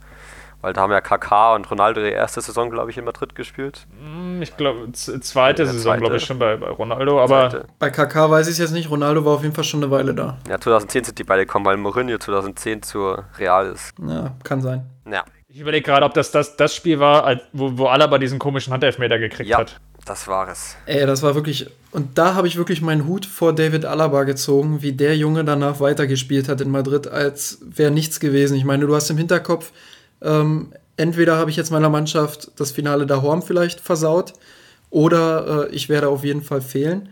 [0.63, 3.87] Weil da haben ja KK und Ronaldo die erste Saison, glaube ich, in Madrid gespielt.
[4.01, 7.21] Hm, ich glaube, zweite Saison, glaube ich, schon bei, bei Ronaldo.
[7.21, 7.67] Aber zweite.
[7.81, 8.89] bei KK weiß ich es jetzt nicht.
[8.89, 10.39] Ronaldo war auf jeden Fall schon eine Weile da.
[10.49, 13.93] Ja, 2010 sind die beide gekommen, weil Mourinho 2010 zu Real ist.
[14.07, 14.87] Ja, kann sein.
[15.11, 15.25] Ja.
[15.49, 19.19] Ich überlege gerade, ob das, das das Spiel war, wo, wo Alaba diesen komischen Handelfmeter
[19.19, 19.81] gekriegt ja, hat.
[20.07, 20.77] Das war es.
[20.87, 21.71] Ey, das war wirklich.
[21.91, 25.81] Und da habe ich wirklich meinen Hut vor David Alaba gezogen, wie der Junge danach
[25.81, 28.57] weitergespielt hat in Madrid, als wäre nichts gewesen.
[28.57, 29.73] Ich meine, du hast im Hinterkopf,
[30.23, 34.33] ähm, entweder habe ich jetzt meiner Mannschaft das Finale da Horm vielleicht versaut
[34.91, 37.09] oder äh, ich werde auf jeden Fall fehlen.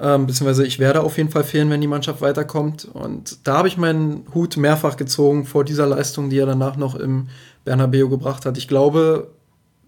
[0.00, 2.88] Ähm, beziehungsweise ich werde auf jeden Fall fehlen, wenn die Mannschaft weiterkommt.
[2.92, 6.94] Und da habe ich meinen Hut mehrfach gezogen vor dieser Leistung, die er danach noch
[6.94, 7.28] im
[7.64, 8.56] Bernabeu gebracht hat.
[8.58, 9.30] Ich glaube,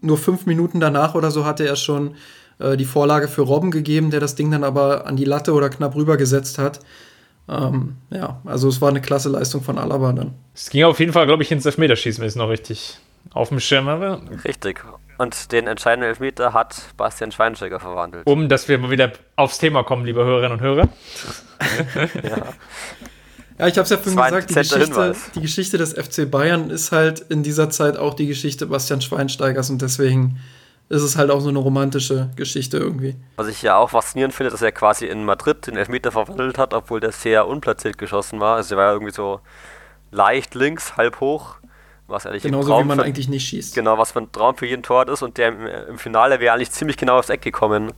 [0.01, 2.15] nur fünf Minuten danach oder so hatte er schon
[2.59, 5.69] äh, die Vorlage für Robben gegeben, der das Ding dann aber an die Latte oder
[5.69, 6.79] knapp rübergesetzt hat.
[7.49, 10.33] Ähm, ja, also es war eine klasse Leistung von Alaba dann.
[10.53, 12.99] Es ging auf jeden Fall, glaube ich, ins Elfmeterschießen, wenn ich es noch richtig
[13.33, 14.21] auf dem Schirm habe.
[14.45, 14.83] Richtig.
[15.17, 18.25] Und den entscheidenden Elfmeter hat Bastian Schweinsteiger verwandelt.
[18.25, 20.89] Um, dass wir mal wieder aufs Thema kommen, liebe Hörerinnen und Hörer.
[22.23, 22.53] ja.
[23.59, 26.91] Ja, ich habe es ja vorhin gesagt, die Geschichte, die Geschichte, des FC Bayern ist
[26.91, 30.39] halt in dieser Zeit auch die Geschichte Bastian Schweinsteigers und deswegen
[30.91, 33.15] ist es halt auch so eine romantische Geschichte irgendwie.
[33.37, 36.73] Was ich ja auch faszinierend finde, dass er quasi in Madrid den Elfmeter verwandelt hat,
[36.73, 38.57] obwohl der sehr unplatziert geschossen war.
[38.57, 39.39] Also er war ja irgendwie so
[40.11, 41.61] leicht links, halb hoch
[42.11, 43.73] was eigentlich Genauso wie man für, eigentlich nicht schießt.
[43.73, 46.53] Genau, was für ein Traum für jeden Tor ist und der im, im Finale wäre
[46.53, 47.93] eigentlich ziemlich genau aufs Eck gekommen.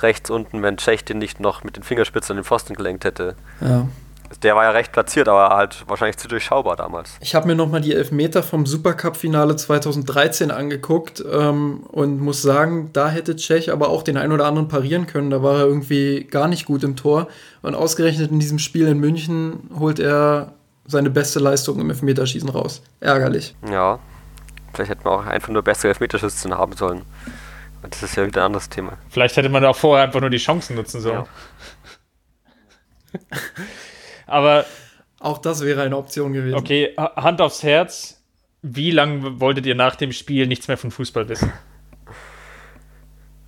[0.00, 3.34] Rechts unten, wenn Tschech den nicht noch mit den Fingerspitzen an den Pfosten gelenkt hätte.
[3.60, 3.88] Ja.
[4.42, 7.16] Der war ja recht platziert, aber halt wahrscheinlich zu durchschaubar damals.
[7.20, 13.08] Ich habe mir nochmal die Elfmeter vom Supercup-Finale 2013 angeguckt ähm, und muss sagen, da
[13.08, 15.30] hätte Tschech aber auch den einen oder anderen parieren können.
[15.30, 17.28] Da war er irgendwie gar nicht gut im Tor.
[17.62, 20.52] Und ausgerechnet in diesem Spiel in München holt er
[20.86, 22.82] seine beste Leistung im Elfmeterschießen raus.
[23.00, 23.54] Ärgerlich.
[23.70, 23.98] Ja,
[24.72, 27.02] vielleicht hätten wir auch einfach nur bessere Elfmeterschützen haben sollen.
[27.82, 28.98] Und das ist ja wieder ein anderes Thema.
[29.10, 31.24] Vielleicht hätte man auch vorher einfach nur die Chancen nutzen sollen.
[33.12, 33.18] Ja.
[34.26, 34.64] Aber.
[35.20, 36.54] Auch das wäre eine Option gewesen.
[36.54, 38.22] Okay, Hand aufs Herz.
[38.60, 41.50] Wie lange wolltet ihr nach dem Spiel nichts mehr von Fußball wissen?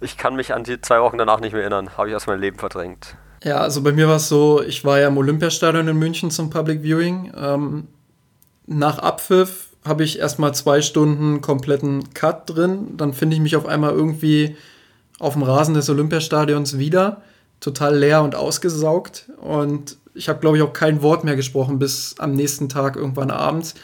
[0.00, 1.96] Ich kann mich an die zwei Wochen danach nicht mehr erinnern.
[1.96, 3.16] Habe ich aus meinem Leben verdrängt.
[3.44, 6.50] Ja, also bei mir war es so, ich war ja im Olympiastadion in München zum
[6.50, 7.32] Public Viewing.
[7.36, 7.88] Ähm,
[8.66, 12.96] nach Abpfiff habe ich erstmal zwei Stunden kompletten Cut drin.
[12.96, 14.56] Dann finde ich mich auf einmal irgendwie
[15.18, 17.22] auf dem Rasen des Olympiastadions wieder.
[17.60, 19.30] Total leer und ausgesaugt.
[19.40, 23.30] Und ich habe, glaube ich, auch kein Wort mehr gesprochen bis am nächsten Tag irgendwann
[23.30, 23.74] abends.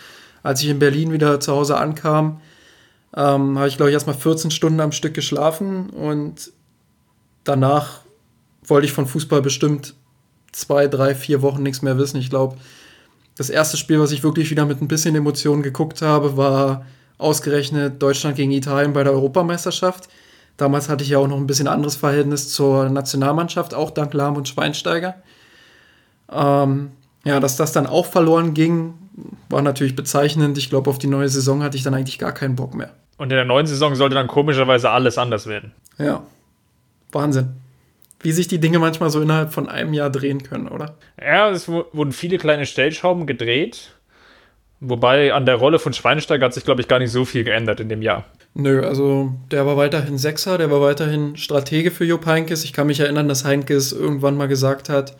[0.43, 2.41] Als ich in Berlin wieder zu Hause ankam,
[3.15, 6.51] ähm, habe ich, glaube ich, erstmal 14 Stunden am Stück geschlafen und
[7.45, 8.01] danach
[8.65, 9.95] wollte ich von Fußball bestimmt
[10.53, 12.19] zwei, drei, vier Wochen nichts mehr wissen.
[12.19, 12.57] Ich glaube,
[13.37, 16.87] das erste Spiel, was ich wirklich wieder mit ein bisschen Emotionen geguckt habe, war
[17.19, 20.09] ausgerechnet Deutschland gegen Italien bei der Europameisterschaft.
[20.57, 24.37] Damals hatte ich ja auch noch ein bisschen anderes Verhältnis zur Nationalmannschaft, auch dank Lahm
[24.37, 25.23] und Schweinsteiger.
[26.35, 26.93] Ähm,
[27.25, 28.95] ja, dass das dann auch verloren ging,
[29.49, 30.59] war natürlich bezeichnend.
[30.59, 32.91] Ich glaube, auf die neue Saison hatte ich dann eigentlich gar keinen Bock mehr.
[33.19, 35.73] Und in der neuen Saison sollte dann komischerweise alles anders werden.
[35.99, 36.25] Ja,
[37.13, 37.55] Wahnsinn
[38.23, 40.97] wie sich die Dinge manchmal so innerhalb von einem Jahr drehen können, oder?
[41.21, 43.95] Ja, es wurden viele kleine Stellschrauben gedreht.
[44.81, 47.79] Wobei an der Rolle von Schweinsteiger hat sich, glaube ich, gar nicht so viel geändert
[47.79, 48.25] in dem Jahr.
[48.55, 52.65] Nö, also der war weiterhin Sechser, der war weiterhin Stratege für Jupp Heinkes.
[52.65, 55.17] Ich kann mich erinnern, dass Heinkes irgendwann mal gesagt hat,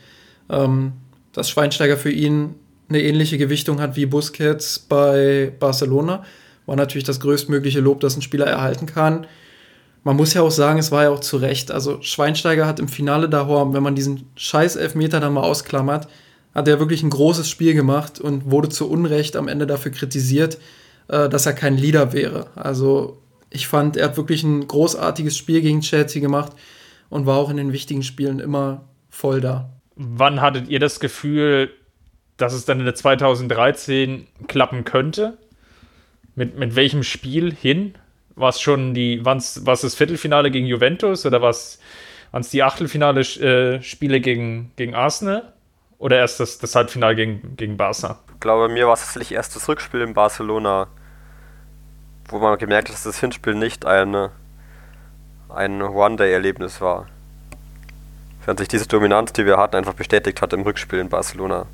[0.53, 0.93] ähm,
[1.33, 2.55] dass Schweinsteiger für ihn
[2.89, 6.25] eine ähnliche Gewichtung hat wie Busquets bei Barcelona.
[6.67, 9.27] War natürlich das größtmögliche Lob, das ein Spieler erhalten kann.
[10.05, 11.71] man muss ja auch sagen, es war ja auch zu Recht.
[11.71, 16.09] Also Schweinsteiger hat im Finale da, wenn man diesen scheiß Elfmeter dann mal ausklammert,
[16.55, 20.59] hat er wirklich ein großes Spiel gemacht und wurde zu Unrecht am Ende dafür kritisiert,
[21.09, 22.49] äh, dass er kein Leader wäre.
[22.57, 26.53] Also ich fand, er hat wirklich ein großartiges Spiel gegen Chelsea gemacht
[27.09, 29.71] und war auch in den wichtigen Spielen immer voll da.
[29.97, 31.71] Wann hattet ihr das Gefühl,
[32.37, 35.39] dass es dann in der 2013 klappen könnte?
[36.35, 37.95] Mit, mit welchem Spiel hin?
[38.35, 44.21] War es schon die, war's das Viertelfinale gegen Juventus oder waren es die Achtelfinale-Spiele äh,
[44.21, 45.53] gegen, gegen Arsenal?
[45.99, 48.19] Oder erst das, das Halbfinale gegen, gegen Barca?
[48.35, 50.89] Ich glaube, mir war es tatsächlich erst das Rückspiel in Barcelona,
[52.29, 54.33] wo man gemerkt hat, dass das Hinspiel nicht eine,
[55.49, 57.07] ein One-Day-Erlebnis war.
[58.45, 61.67] Während sich diese Dominanz, die wir hatten, einfach bestätigt hat im Rückspiel in Barcelona.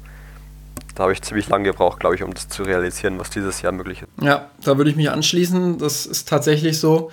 [0.94, 3.72] Da habe ich ziemlich lange gebraucht, glaube ich, um das zu realisieren, was dieses Jahr
[3.72, 4.09] möglich ist.
[4.24, 5.78] Ja, da würde ich mich anschließen.
[5.78, 7.11] Das ist tatsächlich so.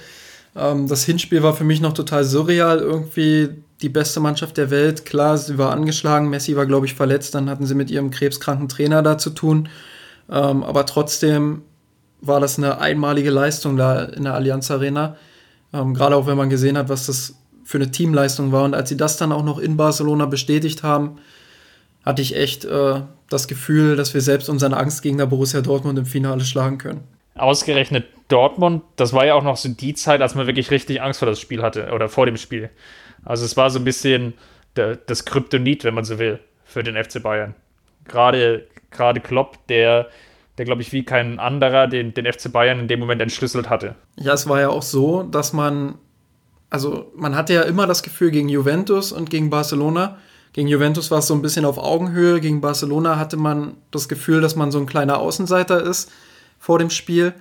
[0.56, 2.80] Ähm, das Hinspiel war für mich noch total surreal.
[2.80, 3.50] Irgendwie
[3.82, 5.06] die beste Mannschaft der Welt.
[5.06, 8.70] Klar, sie war angeschlagen, Messi war, glaube ich, verletzt, dann hatten sie mit ihrem krebskranken
[8.70, 9.70] Trainer da zu tun.
[10.30, 11.62] Ähm, aber trotzdem
[12.22, 15.18] war das eine einmalige Leistung da in der Allianz Arena.
[15.74, 18.63] Ähm, Gerade auch wenn man gesehen hat, was das für eine Teamleistung war.
[18.63, 21.17] Und als sie das dann auch noch in Barcelona bestätigt haben,
[22.06, 26.45] hatte ich echt äh, das Gefühl, dass wir selbst unseren Angstgegner Borussia Dortmund im Finale
[26.45, 27.04] schlagen können.
[27.34, 31.19] Ausgerechnet Dortmund, das war ja auch noch so die Zeit, als man wirklich richtig Angst
[31.19, 32.69] vor das Spiel hatte oder vor dem Spiel.
[33.25, 34.36] Also es war so ein bisschen
[34.75, 37.56] der, das Kryptonit, wenn man so will, für den FC Bayern.
[38.06, 40.08] Gerade, gerade Klopp, der,
[40.58, 43.95] der glaube ich, wie kein anderer den, den FC Bayern in dem Moment entschlüsselt hatte.
[44.15, 45.95] Ja, es war ja auch so, dass man,
[46.69, 50.17] also man hatte ja immer das Gefühl gegen Juventus und gegen Barcelona,
[50.54, 54.39] gegen Juventus war es so ein bisschen auf Augenhöhe, gegen Barcelona hatte man das Gefühl,
[54.39, 56.12] dass man so ein kleiner Außenseiter ist
[56.60, 57.34] vor dem Spiel.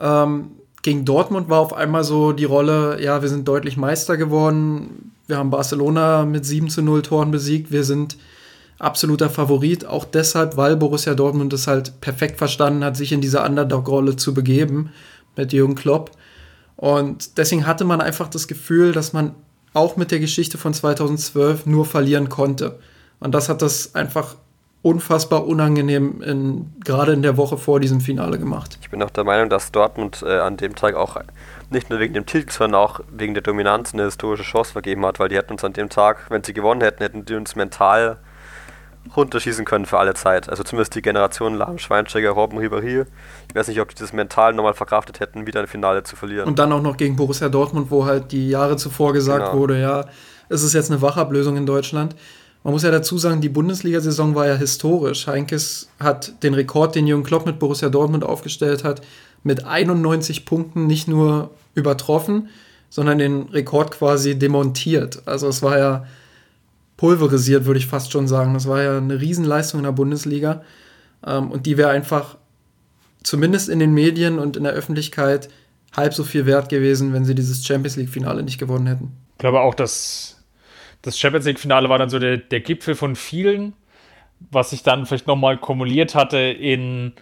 [0.00, 0.50] Ähm,
[0.82, 5.38] gegen Dortmund war auf einmal so die Rolle, ja, wir sind deutlich Meister geworden, wir
[5.38, 8.16] haben Barcelona mit 7 zu 0 Toren besiegt, wir sind
[8.78, 13.42] absoluter Favorit, auch deshalb, weil Borussia Dortmund es halt perfekt verstanden hat, sich in diese
[13.42, 14.90] Underdog-Rolle zu begeben
[15.36, 16.10] mit Jürgen Klopp.
[16.76, 19.34] Und deswegen hatte man einfach das Gefühl, dass man
[19.72, 22.78] auch mit der Geschichte von 2012 nur verlieren konnte.
[23.20, 24.36] Und das hat das einfach
[24.82, 28.78] unfassbar unangenehm, in, gerade in der Woche vor diesem Finale gemacht.
[28.80, 31.16] Ich bin auch der Meinung, dass Dortmund äh, an dem Tag auch
[31.70, 35.18] nicht nur wegen dem Titel, sondern auch wegen der Dominanz eine historische Chance vergeben hat,
[35.18, 38.18] weil die hätten uns an dem Tag, wenn sie gewonnen hätten, hätten die uns mental
[39.14, 40.48] runterschießen können für alle Zeit.
[40.48, 43.06] Also zumindest die Generation Lahm, Schweinsteiger, Robben, Ribéry.
[43.48, 46.46] Ich weiß nicht, ob die das mental nochmal verkraftet hätten, wieder ein Finale zu verlieren.
[46.46, 49.58] Und dann auch noch gegen Borussia Dortmund, wo halt die Jahre zuvor gesagt genau.
[49.58, 50.06] wurde, ja,
[50.48, 52.16] es ist jetzt eine Wachablösung in Deutschland.
[52.64, 55.28] Man muss ja dazu sagen, die Bundesliga-Saison war ja historisch.
[55.28, 59.02] Heinkes hat den Rekord, den Jürgen Klopp mit Borussia Dortmund aufgestellt hat,
[59.44, 62.48] mit 91 Punkten nicht nur übertroffen,
[62.90, 65.22] sondern den Rekord quasi demontiert.
[65.26, 66.06] Also es war ja
[66.96, 68.54] pulverisiert, würde ich fast schon sagen.
[68.54, 70.62] Das war ja eine Riesenleistung in der Bundesliga.
[71.26, 72.36] Ähm, und die wäre einfach
[73.22, 75.48] zumindest in den Medien und in der Öffentlichkeit
[75.96, 79.12] halb so viel wert gewesen, wenn sie dieses Champions League-Finale nicht gewonnen hätten.
[79.32, 80.44] Ich glaube auch, dass
[81.02, 83.74] das Champions League-Finale war dann so der, der Gipfel von vielen,
[84.50, 87.12] was sich dann vielleicht nochmal kumuliert hatte in,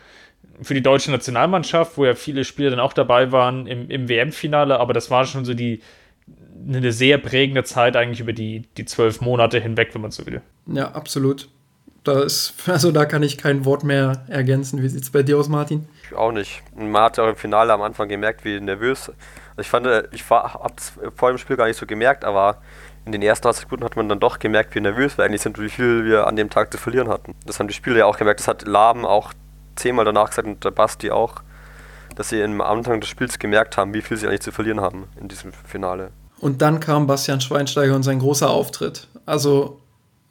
[0.60, 4.78] für die deutsche Nationalmannschaft, wo ja viele Spieler dann auch dabei waren im, im WM-Finale,
[4.78, 5.80] aber das war schon so die
[6.66, 10.40] eine sehr prägende Zeit eigentlich über die, die zwölf Monate hinweg, wenn man so will.
[10.66, 11.48] Ja, absolut.
[12.04, 14.82] Da ist, also da kann ich kein Wort mehr ergänzen.
[14.82, 15.88] Wie sieht es bei dir aus, Martin?
[16.04, 16.62] Ich auch nicht.
[16.76, 19.10] Man hat ja auch im Finale am Anfang gemerkt, wie nervös.
[19.56, 22.60] Also ich fand, ich habe es vor dem Spiel gar nicht so gemerkt, aber
[23.06, 25.58] in den ersten 30 Minuten hat man dann doch gemerkt, wie nervös wir eigentlich sind,
[25.58, 27.34] wie viel wir an dem Tag zu verlieren hatten.
[27.46, 28.40] Das haben die Spieler ja auch gemerkt.
[28.40, 29.32] Das hat Laben auch
[29.76, 31.42] zehnmal danach gesagt und der Basti auch,
[32.14, 35.05] dass sie am Anfang des Spiels gemerkt haben, wie viel sie eigentlich zu verlieren haben
[35.20, 36.11] in diesem Finale.
[36.40, 39.09] Und dann kam Bastian Schweinsteiger und sein großer Auftritt.
[39.27, 39.81] Also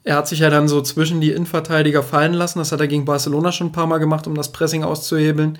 [0.04, 2.58] er hat sich ja dann so zwischen die Innenverteidiger fallen lassen.
[2.58, 5.58] Das hat er gegen Barcelona schon ein paar Mal gemacht, um das Pressing auszuhebeln.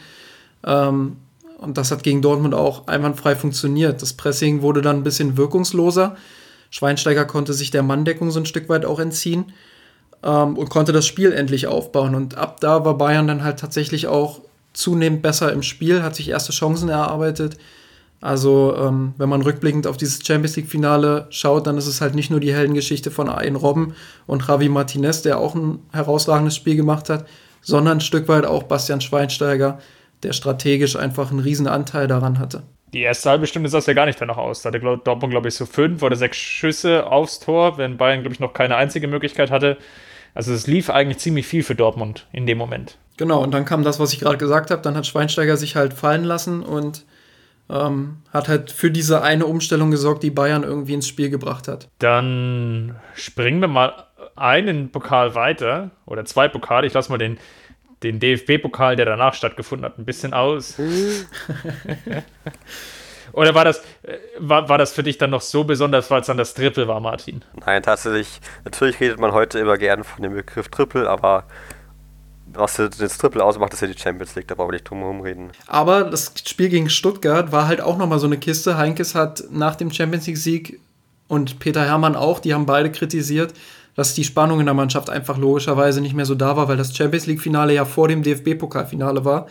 [0.65, 1.17] Ähm,
[1.59, 4.03] und das hat gegen Dortmund auch einwandfrei funktioniert.
[4.03, 6.17] Das Pressing wurde dann ein bisschen wirkungsloser.
[6.71, 9.53] Schweinsteiger konnte sich der Manndeckung so ein Stück weit auch entziehen
[10.23, 12.15] ähm, und konnte das Spiel endlich aufbauen.
[12.15, 14.43] Und ab da war Bayern dann halt tatsächlich auch
[14.75, 17.57] zunehmend besser im Spiel, hat sich erste Chancen erarbeitet.
[18.21, 22.31] Also, ähm, wenn man rückblickend auf dieses Champions League-Finale schaut, dann ist es halt nicht
[22.31, 23.95] nur die Heldengeschichte von Ayn Robben
[24.27, 27.27] und Javi Martinez, der auch ein herausragendes Spiel gemacht hat,
[27.61, 29.79] sondern ein Stück weit auch Bastian Schweinsteiger,
[30.23, 32.63] der strategisch einfach einen riesen Anteil daran hatte
[32.95, 34.63] die erste halbe Stunde sah es ja gar nicht danach aus.
[34.63, 38.35] Da hatte Dortmund, glaube ich, so fünf oder sechs Schüsse aufs Tor, wenn Bayern, glaube
[38.35, 39.77] ich, noch keine einzige Möglichkeit hatte.
[40.33, 42.97] Also es lief eigentlich ziemlich viel für Dortmund in dem Moment.
[43.17, 44.83] Genau, und dann kam das, was ich gerade gesagt habe.
[44.83, 47.05] Dann hat Schweinsteiger sich halt fallen lassen und
[47.71, 51.89] ähm, hat halt für diese eine Umstellung gesorgt, die Bayern irgendwie ins Spiel gebracht hat.
[51.99, 54.05] Dann springen wir mal
[54.37, 56.87] einen Pokal weiter oder zwei Pokale.
[56.87, 57.39] Ich lasse mal den,
[58.03, 60.79] den DFB-Pokal, der danach stattgefunden hat, ein bisschen aus.
[63.33, 66.27] oder war das, äh, war, war das für dich dann noch so besonders, weil es
[66.27, 67.45] dann das Triple war, Martin?
[67.65, 68.41] Nein, tatsächlich.
[68.65, 71.45] Natürlich redet man heute immer gerne von dem Begriff Triple, aber
[72.55, 75.21] was das Triple ausmacht, ist ja die Champions League, da brauchen wir nicht drum herum
[75.21, 75.51] reden.
[75.67, 78.77] Aber das Spiel gegen Stuttgart war halt auch nochmal so eine Kiste.
[78.77, 80.81] Heinkes hat nach dem Champions League-Sieg
[81.29, 83.55] und Peter Herrmann auch, die haben beide kritisiert,
[83.95, 86.97] dass die Spannung in der Mannschaft einfach logischerweise nicht mehr so da war, weil das
[86.97, 89.47] Champions League-Finale ja vor dem DFB-Pokalfinale war.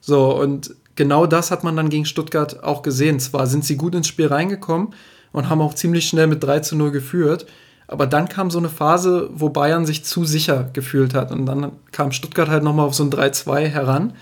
[0.00, 3.18] So, und genau das hat man dann gegen Stuttgart auch gesehen.
[3.20, 4.94] Zwar sind sie gut ins Spiel reingekommen
[5.32, 7.46] und haben auch ziemlich schnell mit 3 zu 0 geführt,
[7.88, 11.32] aber dann kam so eine Phase, wo Bayern sich zu sicher gefühlt hat.
[11.32, 14.12] Und dann kam Stuttgart halt nochmal auf so ein 3-2 heran.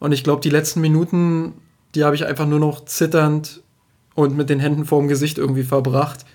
[0.00, 1.54] Und ich glaube, die letzten Minuten,
[1.94, 3.62] die habe ich einfach nur noch zitternd
[4.14, 6.26] und mit den Händen vorm Gesicht irgendwie verbracht,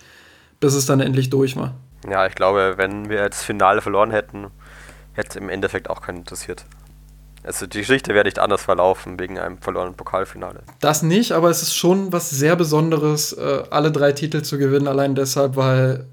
[0.62, 1.76] bis es dann endlich durch war.
[2.10, 4.48] Ja, ich glaube, wenn wir jetzt Finale verloren hätten,
[5.14, 6.66] hätte es im Endeffekt auch keinen interessiert.
[7.44, 10.62] Also die Geschichte wäre nicht anders verlaufen wegen einem verlorenen Pokalfinale.
[10.80, 14.88] Das nicht, aber es ist schon was sehr Besonderes, äh, alle drei Titel zu gewinnen,
[14.88, 16.06] allein deshalb, weil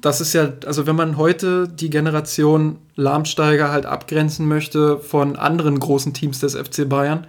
[0.00, 5.78] das ist ja, also wenn man heute die Generation Lahmsteiger halt abgrenzen möchte von anderen
[5.78, 7.26] großen Teams des FC Bayern,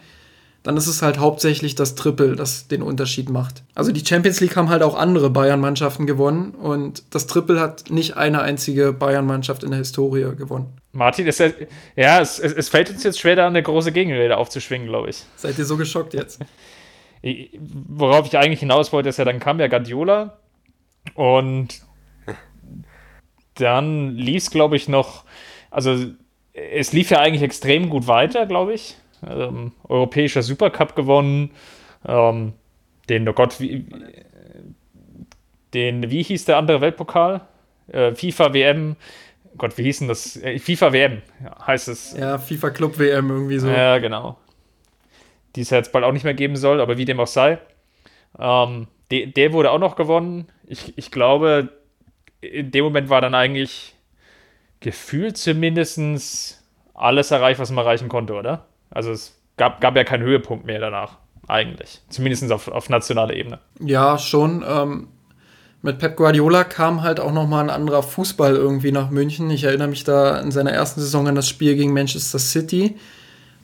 [0.64, 3.64] dann ist es halt hauptsächlich das Triple, das den Unterschied macht.
[3.76, 8.18] Also die Champions League haben halt auch andere Bayern-Mannschaften gewonnen und das Triple hat nicht
[8.18, 10.74] eine einzige Bayern-Mannschaft in der Historie gewonnen.
[10.92, 11.50] Martin, ist ja,
[11.96, 15.24] ja es, es, fällt uns jetzt schwer, da eine große Gegenrede aufzuschwingen, glaube ich.
[15.38, 16.40] Seid ihr so geschockt jetzt?
[17.88, 20.38] Worauf ich eigentlich hinaus wollte, ist ja, dann kam ja Guardiola
[21.16, 21.82] und
[23.62, 25.24] dann lief es, glaube ich, noch,
[25.72, 25.96] also
[26.54, 28.98] es lief ja eigentlich extrem gut weiter, glaube ich.
[29.28, 31.52] Ähm, europäischer Supercup gewonnen.
[32.08, 32.54] Ähm,
[33.10, 33.86] den, oh Gott, wie,
[35.74, 37.42] den, wie hieß der andere Weltpokal?
[37.88, 38.96] Äh, FIFA WM.
[39.58, 40.38] Gott, wie hieß denn das?
[40.38, 41.22] Äh, FIFA WM
[41.66, 42.18] heißt es.
[42.18, 43.70] Ja, FIFA Club WM irgendwie so.
[43.70, 44.38] Ja, genau.
[45.56, 47.60] Die es jetzt bald auch nicht mehr geben soll, aber wie dem auch sei.
[48.38, 50.48] Ähm, de, der wurde auch noch gewonnen.
[50.68, 51.70] Ich, ich glaube,
[52.42, 53.96] in dem Moment war dann eigentlich
[54.80, 56.64] gefühlt zumindest
[56.94, 58.66] alles erreicht, was man erreichen konnte, oder?
[58.90, 61.18] Also es gab, gab ja keinen Höhepunkt mehr danach,
[61.48, 62.02] eigentlich.
[62.10, 63.60] Zumindest auf, auf nationaler Ebene.
[63.80, 64.64] Ja, schon.
[64.68, 65.08] Ähm,
[65.82, 69.50] mit Pep Guardiola kam halt auch nochmal ein anderer Fußball irgendwie nach München.
[69.50, 72.98] Ich erinnere mich da in seiner ersten Saison an das Spiel gegen Manchester City.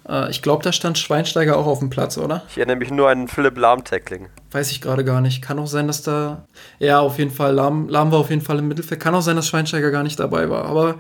[0.08, 2.44] Äh, ich glaube, da stand Schweinsteiger auch auf dem Platz, oder?
[2.50, 4.28] Ich erinnere mich nur an Philipp Lahm-Tackling.
[4.52, 5.42] Weiß ich gerade gar nicht.
[5.42, 6.46] Kann auch sein, dass da.
[6.80, 7.54] Ja, auf jeden Fall.
[7.54, 9.00] Lahm, Lahm war auf jeden Fall im Mittelfeld.
[9.00, 10.66] Kann auch sein, dass Schweinsteiger gar nicht dabei war.
[10.66, 10.96] Aber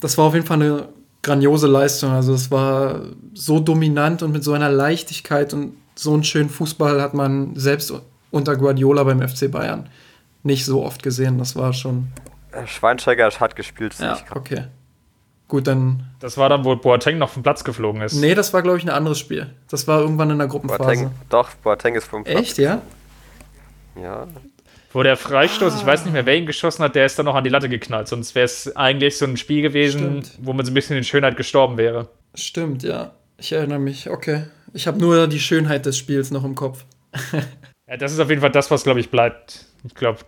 [0.00, 0.88] das war auf jeden Fall eine
[1.22, 2.12] grandiose Leistung.
[2.12, 7.00] Also, es war so dominant und mit so einer Leichtigkeit und so einen schönen Fußball
[7.00, 7.92] hat man selbst
[8.30, 9.88] unter Guardiola beim FC Bayern
[10.44, 11.38] nicht so oft gesehen.
[11.38, 12.08] Das war schon.
[12.52, 13.94] Äh, Schweinsteiger hat gespielt.
[13.98, 14.64] Ja, okay.
[15.46, 16.04] Gut, dann.
[16.20, 18.14] Das war dann, wo Boateng noch vom Platz geflogen ist.
[18.14, 19.52] Nee, das war, glaube ich, ein anderes Spiel.
[19.68, 20.82] Das war irgendwann in der Gruppenphase.
[20.82, 22.40] Boateng, doch, Boateng ist vom Platz.
[22.40, 22.80] Echt, ja?
[24.00, 24.26] Ja.
[24.92, 25.76] Wo der Freistoß, ah.
[25.80, 27.68] ich weiß nicht mehr, wer ihn geschossen hat, der ist dann noch an die Latte
[27.68, 28.08] geknallt.
[28.08, 30.38] Sonst wäre es eigentlich so ein Spiel gewesen, Stimmt.
[30.40, 32.08] wo man so ein bisschen in Schönheit gestorben wäre.
[32.34, 33.12] Stimmt, ja.
[33.36, 34.08] Ich erinnere mich.
[34.08, 34.44] Okay.
[34.72, 36.84] Ich habe nur die Schönheit des Spiels noch im Kopf.
[37.88, 39.66] ja, das ist auf jeden Fall das, was, glaube ich, bleibt.
[39.84, 40.20] Ich glaube,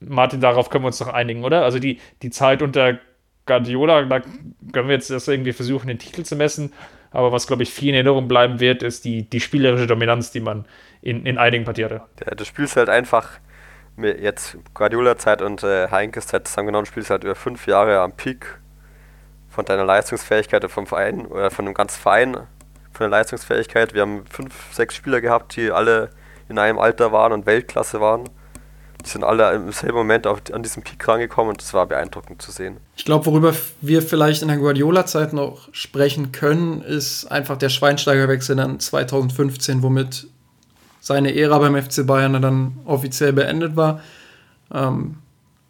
[0.00, 1.62] Martin, darauf können wir uns noch einigen, oder?
[1.64, 2.98] Also die, die Zeit unter
[3.46, 6.72] Guardiola, da können wir jetzt das irgendwie versuchen, den Titel zu messen.
[7.10, 10.40] Aber was, glaube ich, viel in Erinnerung bleiben wird, ist die, die spielerische Dominanz, die
[10.40, 10.64] man
[11.02, 12.44] in, in einigen Partien hatte.
[12.44, 13.38] Spielst halt einfach
[13.98, 18.58] jetzt Guardiola-Zeit und äh, Heinkes Zeit zusammengenommen, spielst halt über fünf Jahre am Peak
[19.50, 23.92] von deiner Leistungsfähigkeit vom Verein oder von dem ganzen Verein, von der Leistungsfähigkeit.
[23.92, 26.08] Wir haben fünf, sechs Spieler gehabt, die alle
[26.48, 28.30] in einem Alter waren und Weltklasse waren
[29.02, 32.40] die sind alle im selben Moment auf, an diesem Peak rangekommen und das war beeindruckend
[32.40, 32.78] zu sehen.
[32.96, 38.56] Ich glaube, worüber wir vielleicht in der Guardiola-Zeit noch sprechen können, ist einfach der Schweinsteigerwechsel
[38.56, 40.26] dann 2015, womit
[41.00, 44.00] seine Ära beim FC Bayern dann offiziell beendet war.
[44.72, 45.16] Ähm,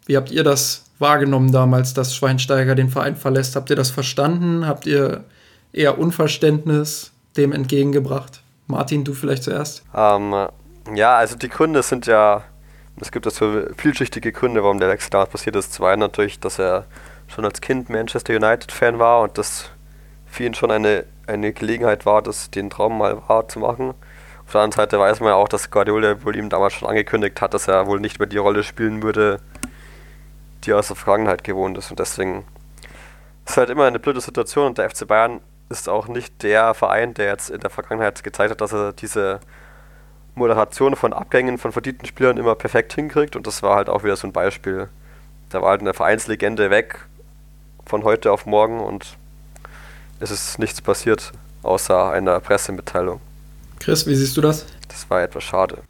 [0.05, 3.55] wie habt ihr das wahrgenommen damals, dass Schweinsteiger den Verein verlässt?
[3.55, 4.67] Habt ihr das verstanden?
[4.67, 5.23] Habt ihr
[5.71, 8.41] eher Unverständnis dem entgegengebracht?
[8.67, 9.83] Martin, du vielleicht zuerst?
[9.95, 10.47] Ähm,
[10.93, 12.43] ja, also die Gründe sind ja
[12.99, 15.79] es gibt dazu vielschichtige Gründe, warum der Wechsel damals passiert ist.
[15.81, 16.85] Einen natürlich, dass er
[17.27, 19.71] schon als Kind Manchester United-Fan war und das
[20.27, 23.93] für ihn schon eine, eine Gelegenheit war, das den Traum mal wahr zu machen.
[24.45, 27.41] Auf der anderen Seite weiß man ja auch, dass Guardiola wohl ihm damals schon angekündigt
[27.41, 29.39] hat, dass er wohl nicht mehr die Rolle spielen würde,
[30.63, 31.89] die er aus der Vergangenheit gewohnt ist.
[31.89, 32.45] Und deswegen
[33.45, 36.73] ist es halt immer eine blöde Situation und der FC Bayern ist auch nicht der
[36.73, 39.39] Verein, der jetzt in der Vergangenheit gezeigt hat, dass er diese
[40.35, 44.15] Moderation von Abgängen von verdienten Spielern immer perfekt hinkriegt und das war halt auch wieder
[44.15, 44.89] so ein Beispiel.
[45.49, 47.05] Da war halt eine Vereinslegende weg
[47.85, 49.17] von heute auf morgen und
[50.19, 53.21] es ist nichts passiert außer einer Pressemitteilung.
[53.79, 54.65] Chris, wie siehst du das?
[54.87, 55.83] Das war etwas schade.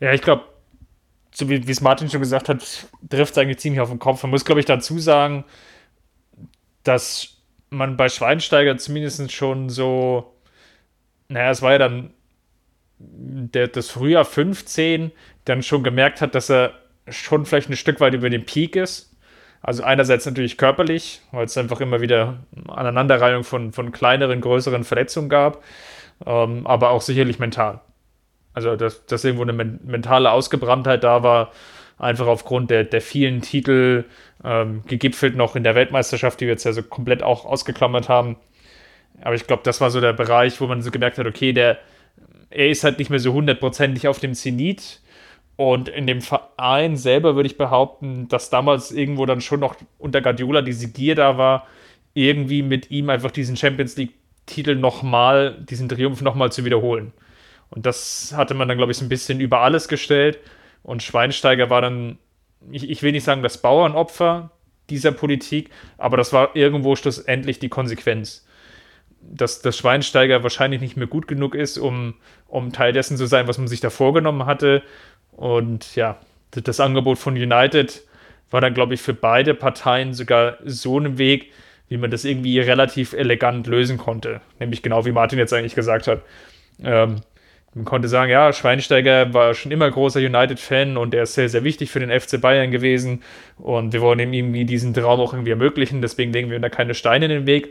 [0.00, 0.44] Ja, ich glaube,
[1.32, 4.22] so wie es Martin schon gesagt hat, trifft es eigentlich ziemlich auf den Kopf.
[4.22, 5.44] Man muss, glaube ich, dazu sagen,
[6.84, 7.36] dass
[7.70, 10.34] man bei Schweinsteiger zumindest schon so,
[11.28, 12.12] naja, es war ja dann
[13.00, 15.10] der, das Frühjahr 15,
[15.44, 16.74] dann schon gemerkt hat, dass er
[17.08, 19.16] schon vielleicht ein Stück weit über den Peak ist.
[19.62, 25.28] Also einerseits natürlich körperlich, weil es einfach immer wieder Aneinanderreihung von, von kleineren, größeren Verletzungen
[25.28, 25.62] gab,
[26.24, 27.80] ähm, aber auch sicherlich mental.
[28.54, 31.52] Also dass, dass irgendwo eine mentale Ausgebranntheit da war,
[31.98, 34.04] einfach aufgrund der, der vielen Titel,
[34.42, 38.36] ähm, gegipfelt noch in der Weltmeisterschaft, die wir jetzt ja so komplett auch ausgeklammert haben.
[39.20, 41.78] Aber ich glaube, das war so der Bereich, wo man so gemerkt hat, okay, der,
[42.50, 45.00] er ist halt nicht mehr so hundertprozentig auf dem Zenit.
[45.56, 50.22] Und in dem Verein selber würde ich behaupten, dass damals irgendwo dann schon noch unter
[50.22, 51.66] Guardiola diese Gier da war,
[52.14, 57.12] irgendwie mit ihm einfach diesen Champions League-Titel nochmal, diesen Triumph nochmal zu wiederholen.
[57.68, 60.38] Und das hatte man dann, glaube ich, so ein bisschen über alles gestellt.
[60.82, 62.18] Und Schweinsteiger war dann
[62.70, 64.50] ich, ich will nicht sagen das Bauernopfer
[64.88, 68.46] dieser Politik, aber das war irgendwo schlussendlich die Konsequenz.
[69.20, 72.14] Dass das Schweinsteiger wahrscheinlich nicht mehr gut genug ist, um,
[72.48, 74.82] um Teil dessen zu sein, was man sich da vorgenommen hatte.
[75.32, 76.18] Und ja,
[76.50, 78.02] das Angebot von United
[78.50, 81.52] war dann, glaube ich, für beide Parteien sogar so ein Weg,
[81.88, 84.40] wie man das irgendwie relativ elegant lösen konnte.
[84.58, 86.22] Nämlich genau wie Martin jetzt eigentlich gesagt hat.
[86.82, 87.20] Ähm,
[87.74, 91.62] man konnte sagen, ja, Schweinsteiger war schon immer großer United-Fan und er ist sehr, sehr
[91.62, 93.22] wichtig für den FC Bayern gewesen.
[93.58, 96.94] Und wir wollen ihm irgendwie diesen Traum auch irgendwie ermöglichen, deswegen legen wir da keine
[96.94, 97.68] Steine in den Weg.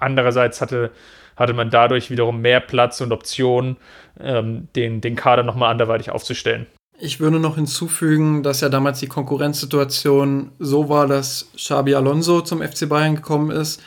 [0.00, 0.90] Andererseits hatte,
[1.36, 3.76] hatte man dadurch wiederum mehr Platz und Optionen,
[4.20, 6.66] ähm, den, den Kader nochmal anderweitig aufzustellen.
[6.98, 12.62] Ich würde noch hinzufügen, dass ja damals die Konkurrenzsituation so war, dass Xabi Alonso zum
[12.62, 13.82] FC Bayern gekommen ist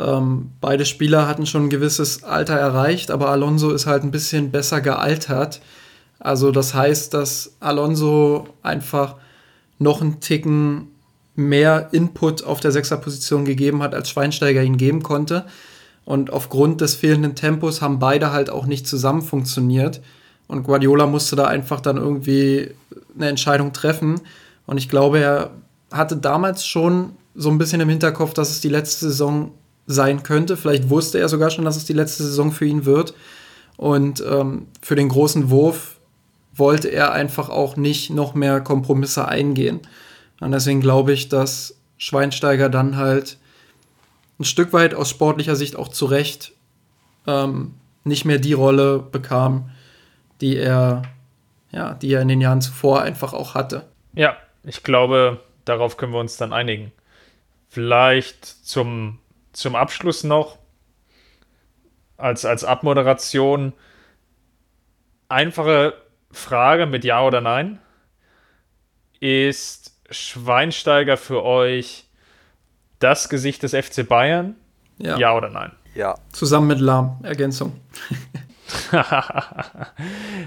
[0.00, 4.50] ähm, beide Spieler hatten schon ein gewisses Alter erreicht, aber Alonso ist halt ein bisschen
[4.50, 5.60] besser gealtert.
[6.18, 9.16] Also das heißt, dass Alonso einfach
[9.78, 10.88] noch einen Ticken
[11.36, 15.46] mehr Input auf der Sechserposition gegeben hat, als Schweinsteiger ihn geben konnte.
[16.04, 20.00] Und aufgrund des fehlenden Tempos haben beide halt auch nicht zusammen funktioniert.
[20.48, 22.70] Und Guardiola musste da einfach dann irgendwie
[23.14, 24.20] eine Entscheidung treffen.
[24.66, 25.50] Und ich glaube, er
[25.92, 29.52] hatte damals schon so ein bisschen im Hinterkopf, dass es die letzte Saison
[29.86, 30.56] sein könnte.
[30.56, 33.14] Vielleicht wusste er sogar schon, dass es die letzte Saison für ihn wird.
[33.76, 35.98] Und ähm, für den großen Wurf
[36.54, 39.80] wollte er einfach auch nicht noch mehr Kompromisse eingehen.
[40.40, 43.38] Und deswegen glaube ich, dass Schweinsteiger dann halt
[44.38, 46.52] ein Stück weit aus sportlicher Sicht auch zu Recht
[47.26, 47.74] ähm,
[48.04, 49.70] nicht mehr die Rolle bekam,
[50.40, 51.02] die er,
[51.70, 53.86] ja, die er in den Jahren zuvor einfach auch hatte.
[54.14, 56.92] Ja, ich glaube, darauf können wir uns dann einigen.
[57.68, 59.18] Vielleicht zum
[59.52, 60.58] zum Abschluss noch
[62.16, 63.72] als, als Abmoderation
[65.28, 65.94] einfache
[66.30, 67.80] Frage mit Ja oder Nein.
[69.20, 69.79] Ist
[70.10, 72.04] Schweinsteiger für euch
[72.98, 74.56] das Gesicht des FC Bayern?
[74.98, 75.72] Ja, ja oder nein?
[75.94, 76.16] Ja.
[76.32, 77.80] Zusammen mit Lahm, Ergänzung.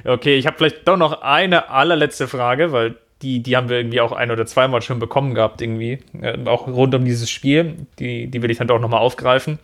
[0.06, 4.02] okay, ich habe vielleicht doch noch eine allerletzte Frage, weil die, die haben wir irgendwie
[4.02, 6.00] auch ein oder zweimal schon bekommen gehabt, irgendwie.
[6.22, 7.88] Äh, auch rund um dieses Spiel.
[8.00, 9.60] Die, die will ich dann doch nochmal aufgreifen.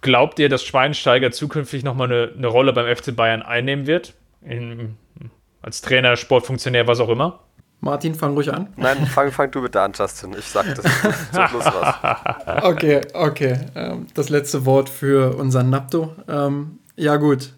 [0.00, 4.14] Glaubt ihr, dass Schweinsteiger zukünftig nochmal eine, eine Rolle beim FC Bayern einnehmen wird?
[4.42, 4.96] In,
[5.62, 7.40] als Trainer, Sportfunktionär, was auch immer?
[7.80, 8.68] Martin, fang ruhig an.
[8.76, 10.34] Nein, fang, fang du bitte an, Justin.
[10.38, 10.84] Ich sag das
[11.32, 12.62] zum Schluss was.
[12.64, 13.58] Okay, okay.
[13.74, 16.14] Ähm, das letzte Wort für unseren Napto.
[16.28, 17.52] Ähm, ja, gut.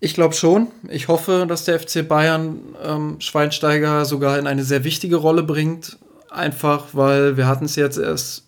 [0.00, 0.68] Ich glaube schon.
[0.88, 5.98] Ich hoffe, dass der FC Bayern ähm, Schweinsteiger sogar in eine sehr wichtige Rolle bringt.
[6.30, 8.44] Einfach, weil wir hatten es jetzt erst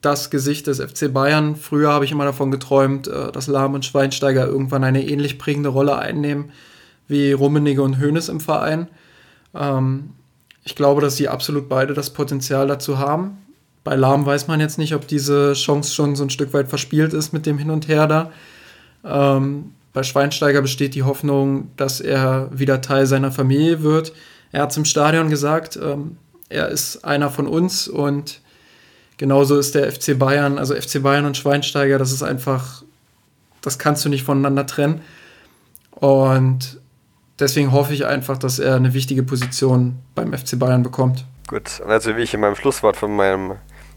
[0.00, 1.56] das Gesicht des FC Bayern.
[1.56, 5.68] Früher habe ich immer davon geträumt, äh, dass Lahm und Schweinsteiger irgendwann eine ähnlich prägende
[5.70, 6.52] Rolle einnehmen
[7.08, 8.88] wie Rummenigge und Hoeneß im Verein.
[9.54, 10.10] Ähm,
[10.64, 13.38] ich glaube, dass sie absolut beide das Potenzial dazu haben.
[13.84, 17.12] Bei Lahm weiß man jetzt nicht, ob diese Chance schon so ein Stück weit verspielt
[17.12, 18.30] ist mit dem Hin und Her da.
[19.04, 24.12] Ähm, bei Schweinsteiger besteht die Hoffnung, dass er wieder Teil seiner Familie wird.
[24.52, 26.16] Er hat zum Stadion gesagt, ähm,
[26.48, 28.40] er ist einer von uns und
[29.16, 32.84] genauso ist der FC Bayern, also FC Bayern und Schweinsteiger, das ist einfach,
[33.60, 35.00] das kannst du nicht voneinander trennen.
[35.90, 36.78] Und
[37.38, 41.24] deswegen hoffe ich einfach, dass er eine wichtige Position beim FC Bayern bekommt.
[41.48, 43.56] Gut, also wie ich in meinem Schlusswort von meinem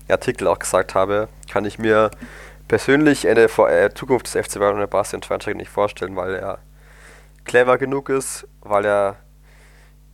[0.09, 2.11] Artikel auch gesagt habe, kann ich mir
[2.67, 6.59] persönlich eine äh, Zukunft des FC Bayern ohne Bastian Schweinsteiger nicht vorstellen, weil er
[7.45, 9.17] clever genug ist, weil er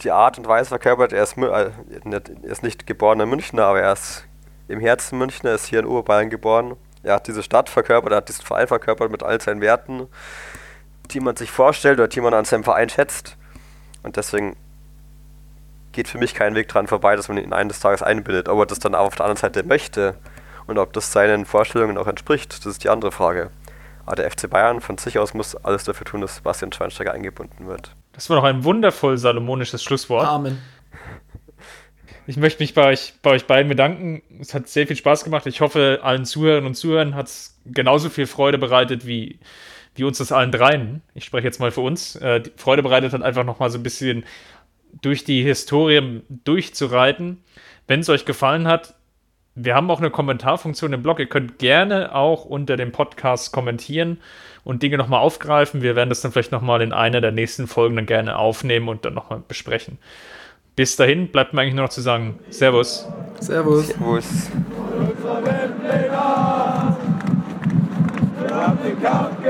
[0.02, 1.14] die Art und Weise verkörpert.
[1.14, 1.72] Er ist, äh,
[2.04, 4.26] er ist nicht geborener Münchner, aber er ist
[4.68, 6.76] im Herzen Münchner, ist hier in Oberbayern geboren.
[7.04, 10.08] Er hat diese Stadt verkörpert, er hat diesen Verein verkörpert mit all seinen Werten,
[11.14, 13.38] die man sich vorstellt oder die man an seinem Verein schätzt.
[14.03, 14.55] Und deswegen
[15.91, 18.49] geht für mich kein Weg dran vorbei, dass man ihn eines Tages einbindet.
[18.49, 20.16] Ob er das dann auf der anderen Seite möchte
[20.68, 23.51] und ob das seinen Vorstellungen auch entspricht, das ist die andere Frage.
[24.05, 27.68] Aber der FC Bayern von sich aus muss alles dafür tun, dass Sebastian Schweinsteiger eingebunden
[27.68, 27.93] wird.
[28.14, 30.28] Das war doch ein wundervoll salomonisches Schlusswort.
[30.28, 30.57] Amen.
[32.28, 34.22] Ich möchte mich bei euch, bei euch beiden bedanken.
[34.39, 35.45] Es hat sehr viel Spaß gemacht.
[35.47, 39.39] Ich hoffe, allen Zuhörern und Zuhörern hat es genauso viel Freude bereitet wie,
[39.96, 41.02] wie uns das allen dreien.
[41.14, 42.16] Ich spreche jetzt mal für uns.
[42.16, 44.24] Äh, Freude bereitet hat einfach nochmal so ein bisschen
[45.02, 47.44] durch die Historie durchzureiten.
[47.88, 48.96] Wenn es euch gefallen hat,
[49.56, 51.20] wir haben auch eine Kommentarfunktion im Blog.
[51.20, 54.20] Ihr könnt gerne auch unter dem Podcast kommentieren
[54.64, 55.82] und Dinge nochmal aufgreifen.
[55.82, 59.04] Wir werden das dann vielleicht nochmal in einer der nächsten Folgen dann gerne aufnehmen und
[59.04, 59.98] dann nochmal besprechen.
[60.76, 63.08] Bis dahin bleibt mir eigentlich nur noch zu sagen, Servus.
[63.39, 63.88] Servus.
[63.89, 64.50] Servus.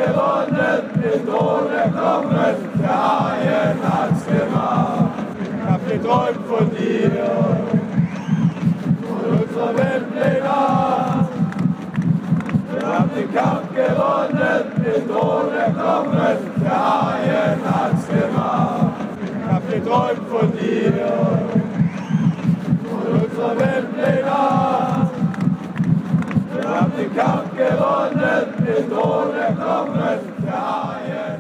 [0.02, 5.12] Gewonnen, den Thron erklommen, der Haien hat's gemacht.
[5.40, 7.12] Ich hab geträumt von dir,
[9.08, 10.58] von unserer Weltpläne.
[12.72, 18.94] Wir haben den Kampf gewonnen, den Thron erklommen, der Haien hat's gemacht.
[19.24, 20.94] Ich hab geträumt von dir,
[22.90, 24.91] von unserer Weltpläne.
[26.72, 31.31] Wir haben den Kampf gewonnen, den Tod erkommen, der ARD.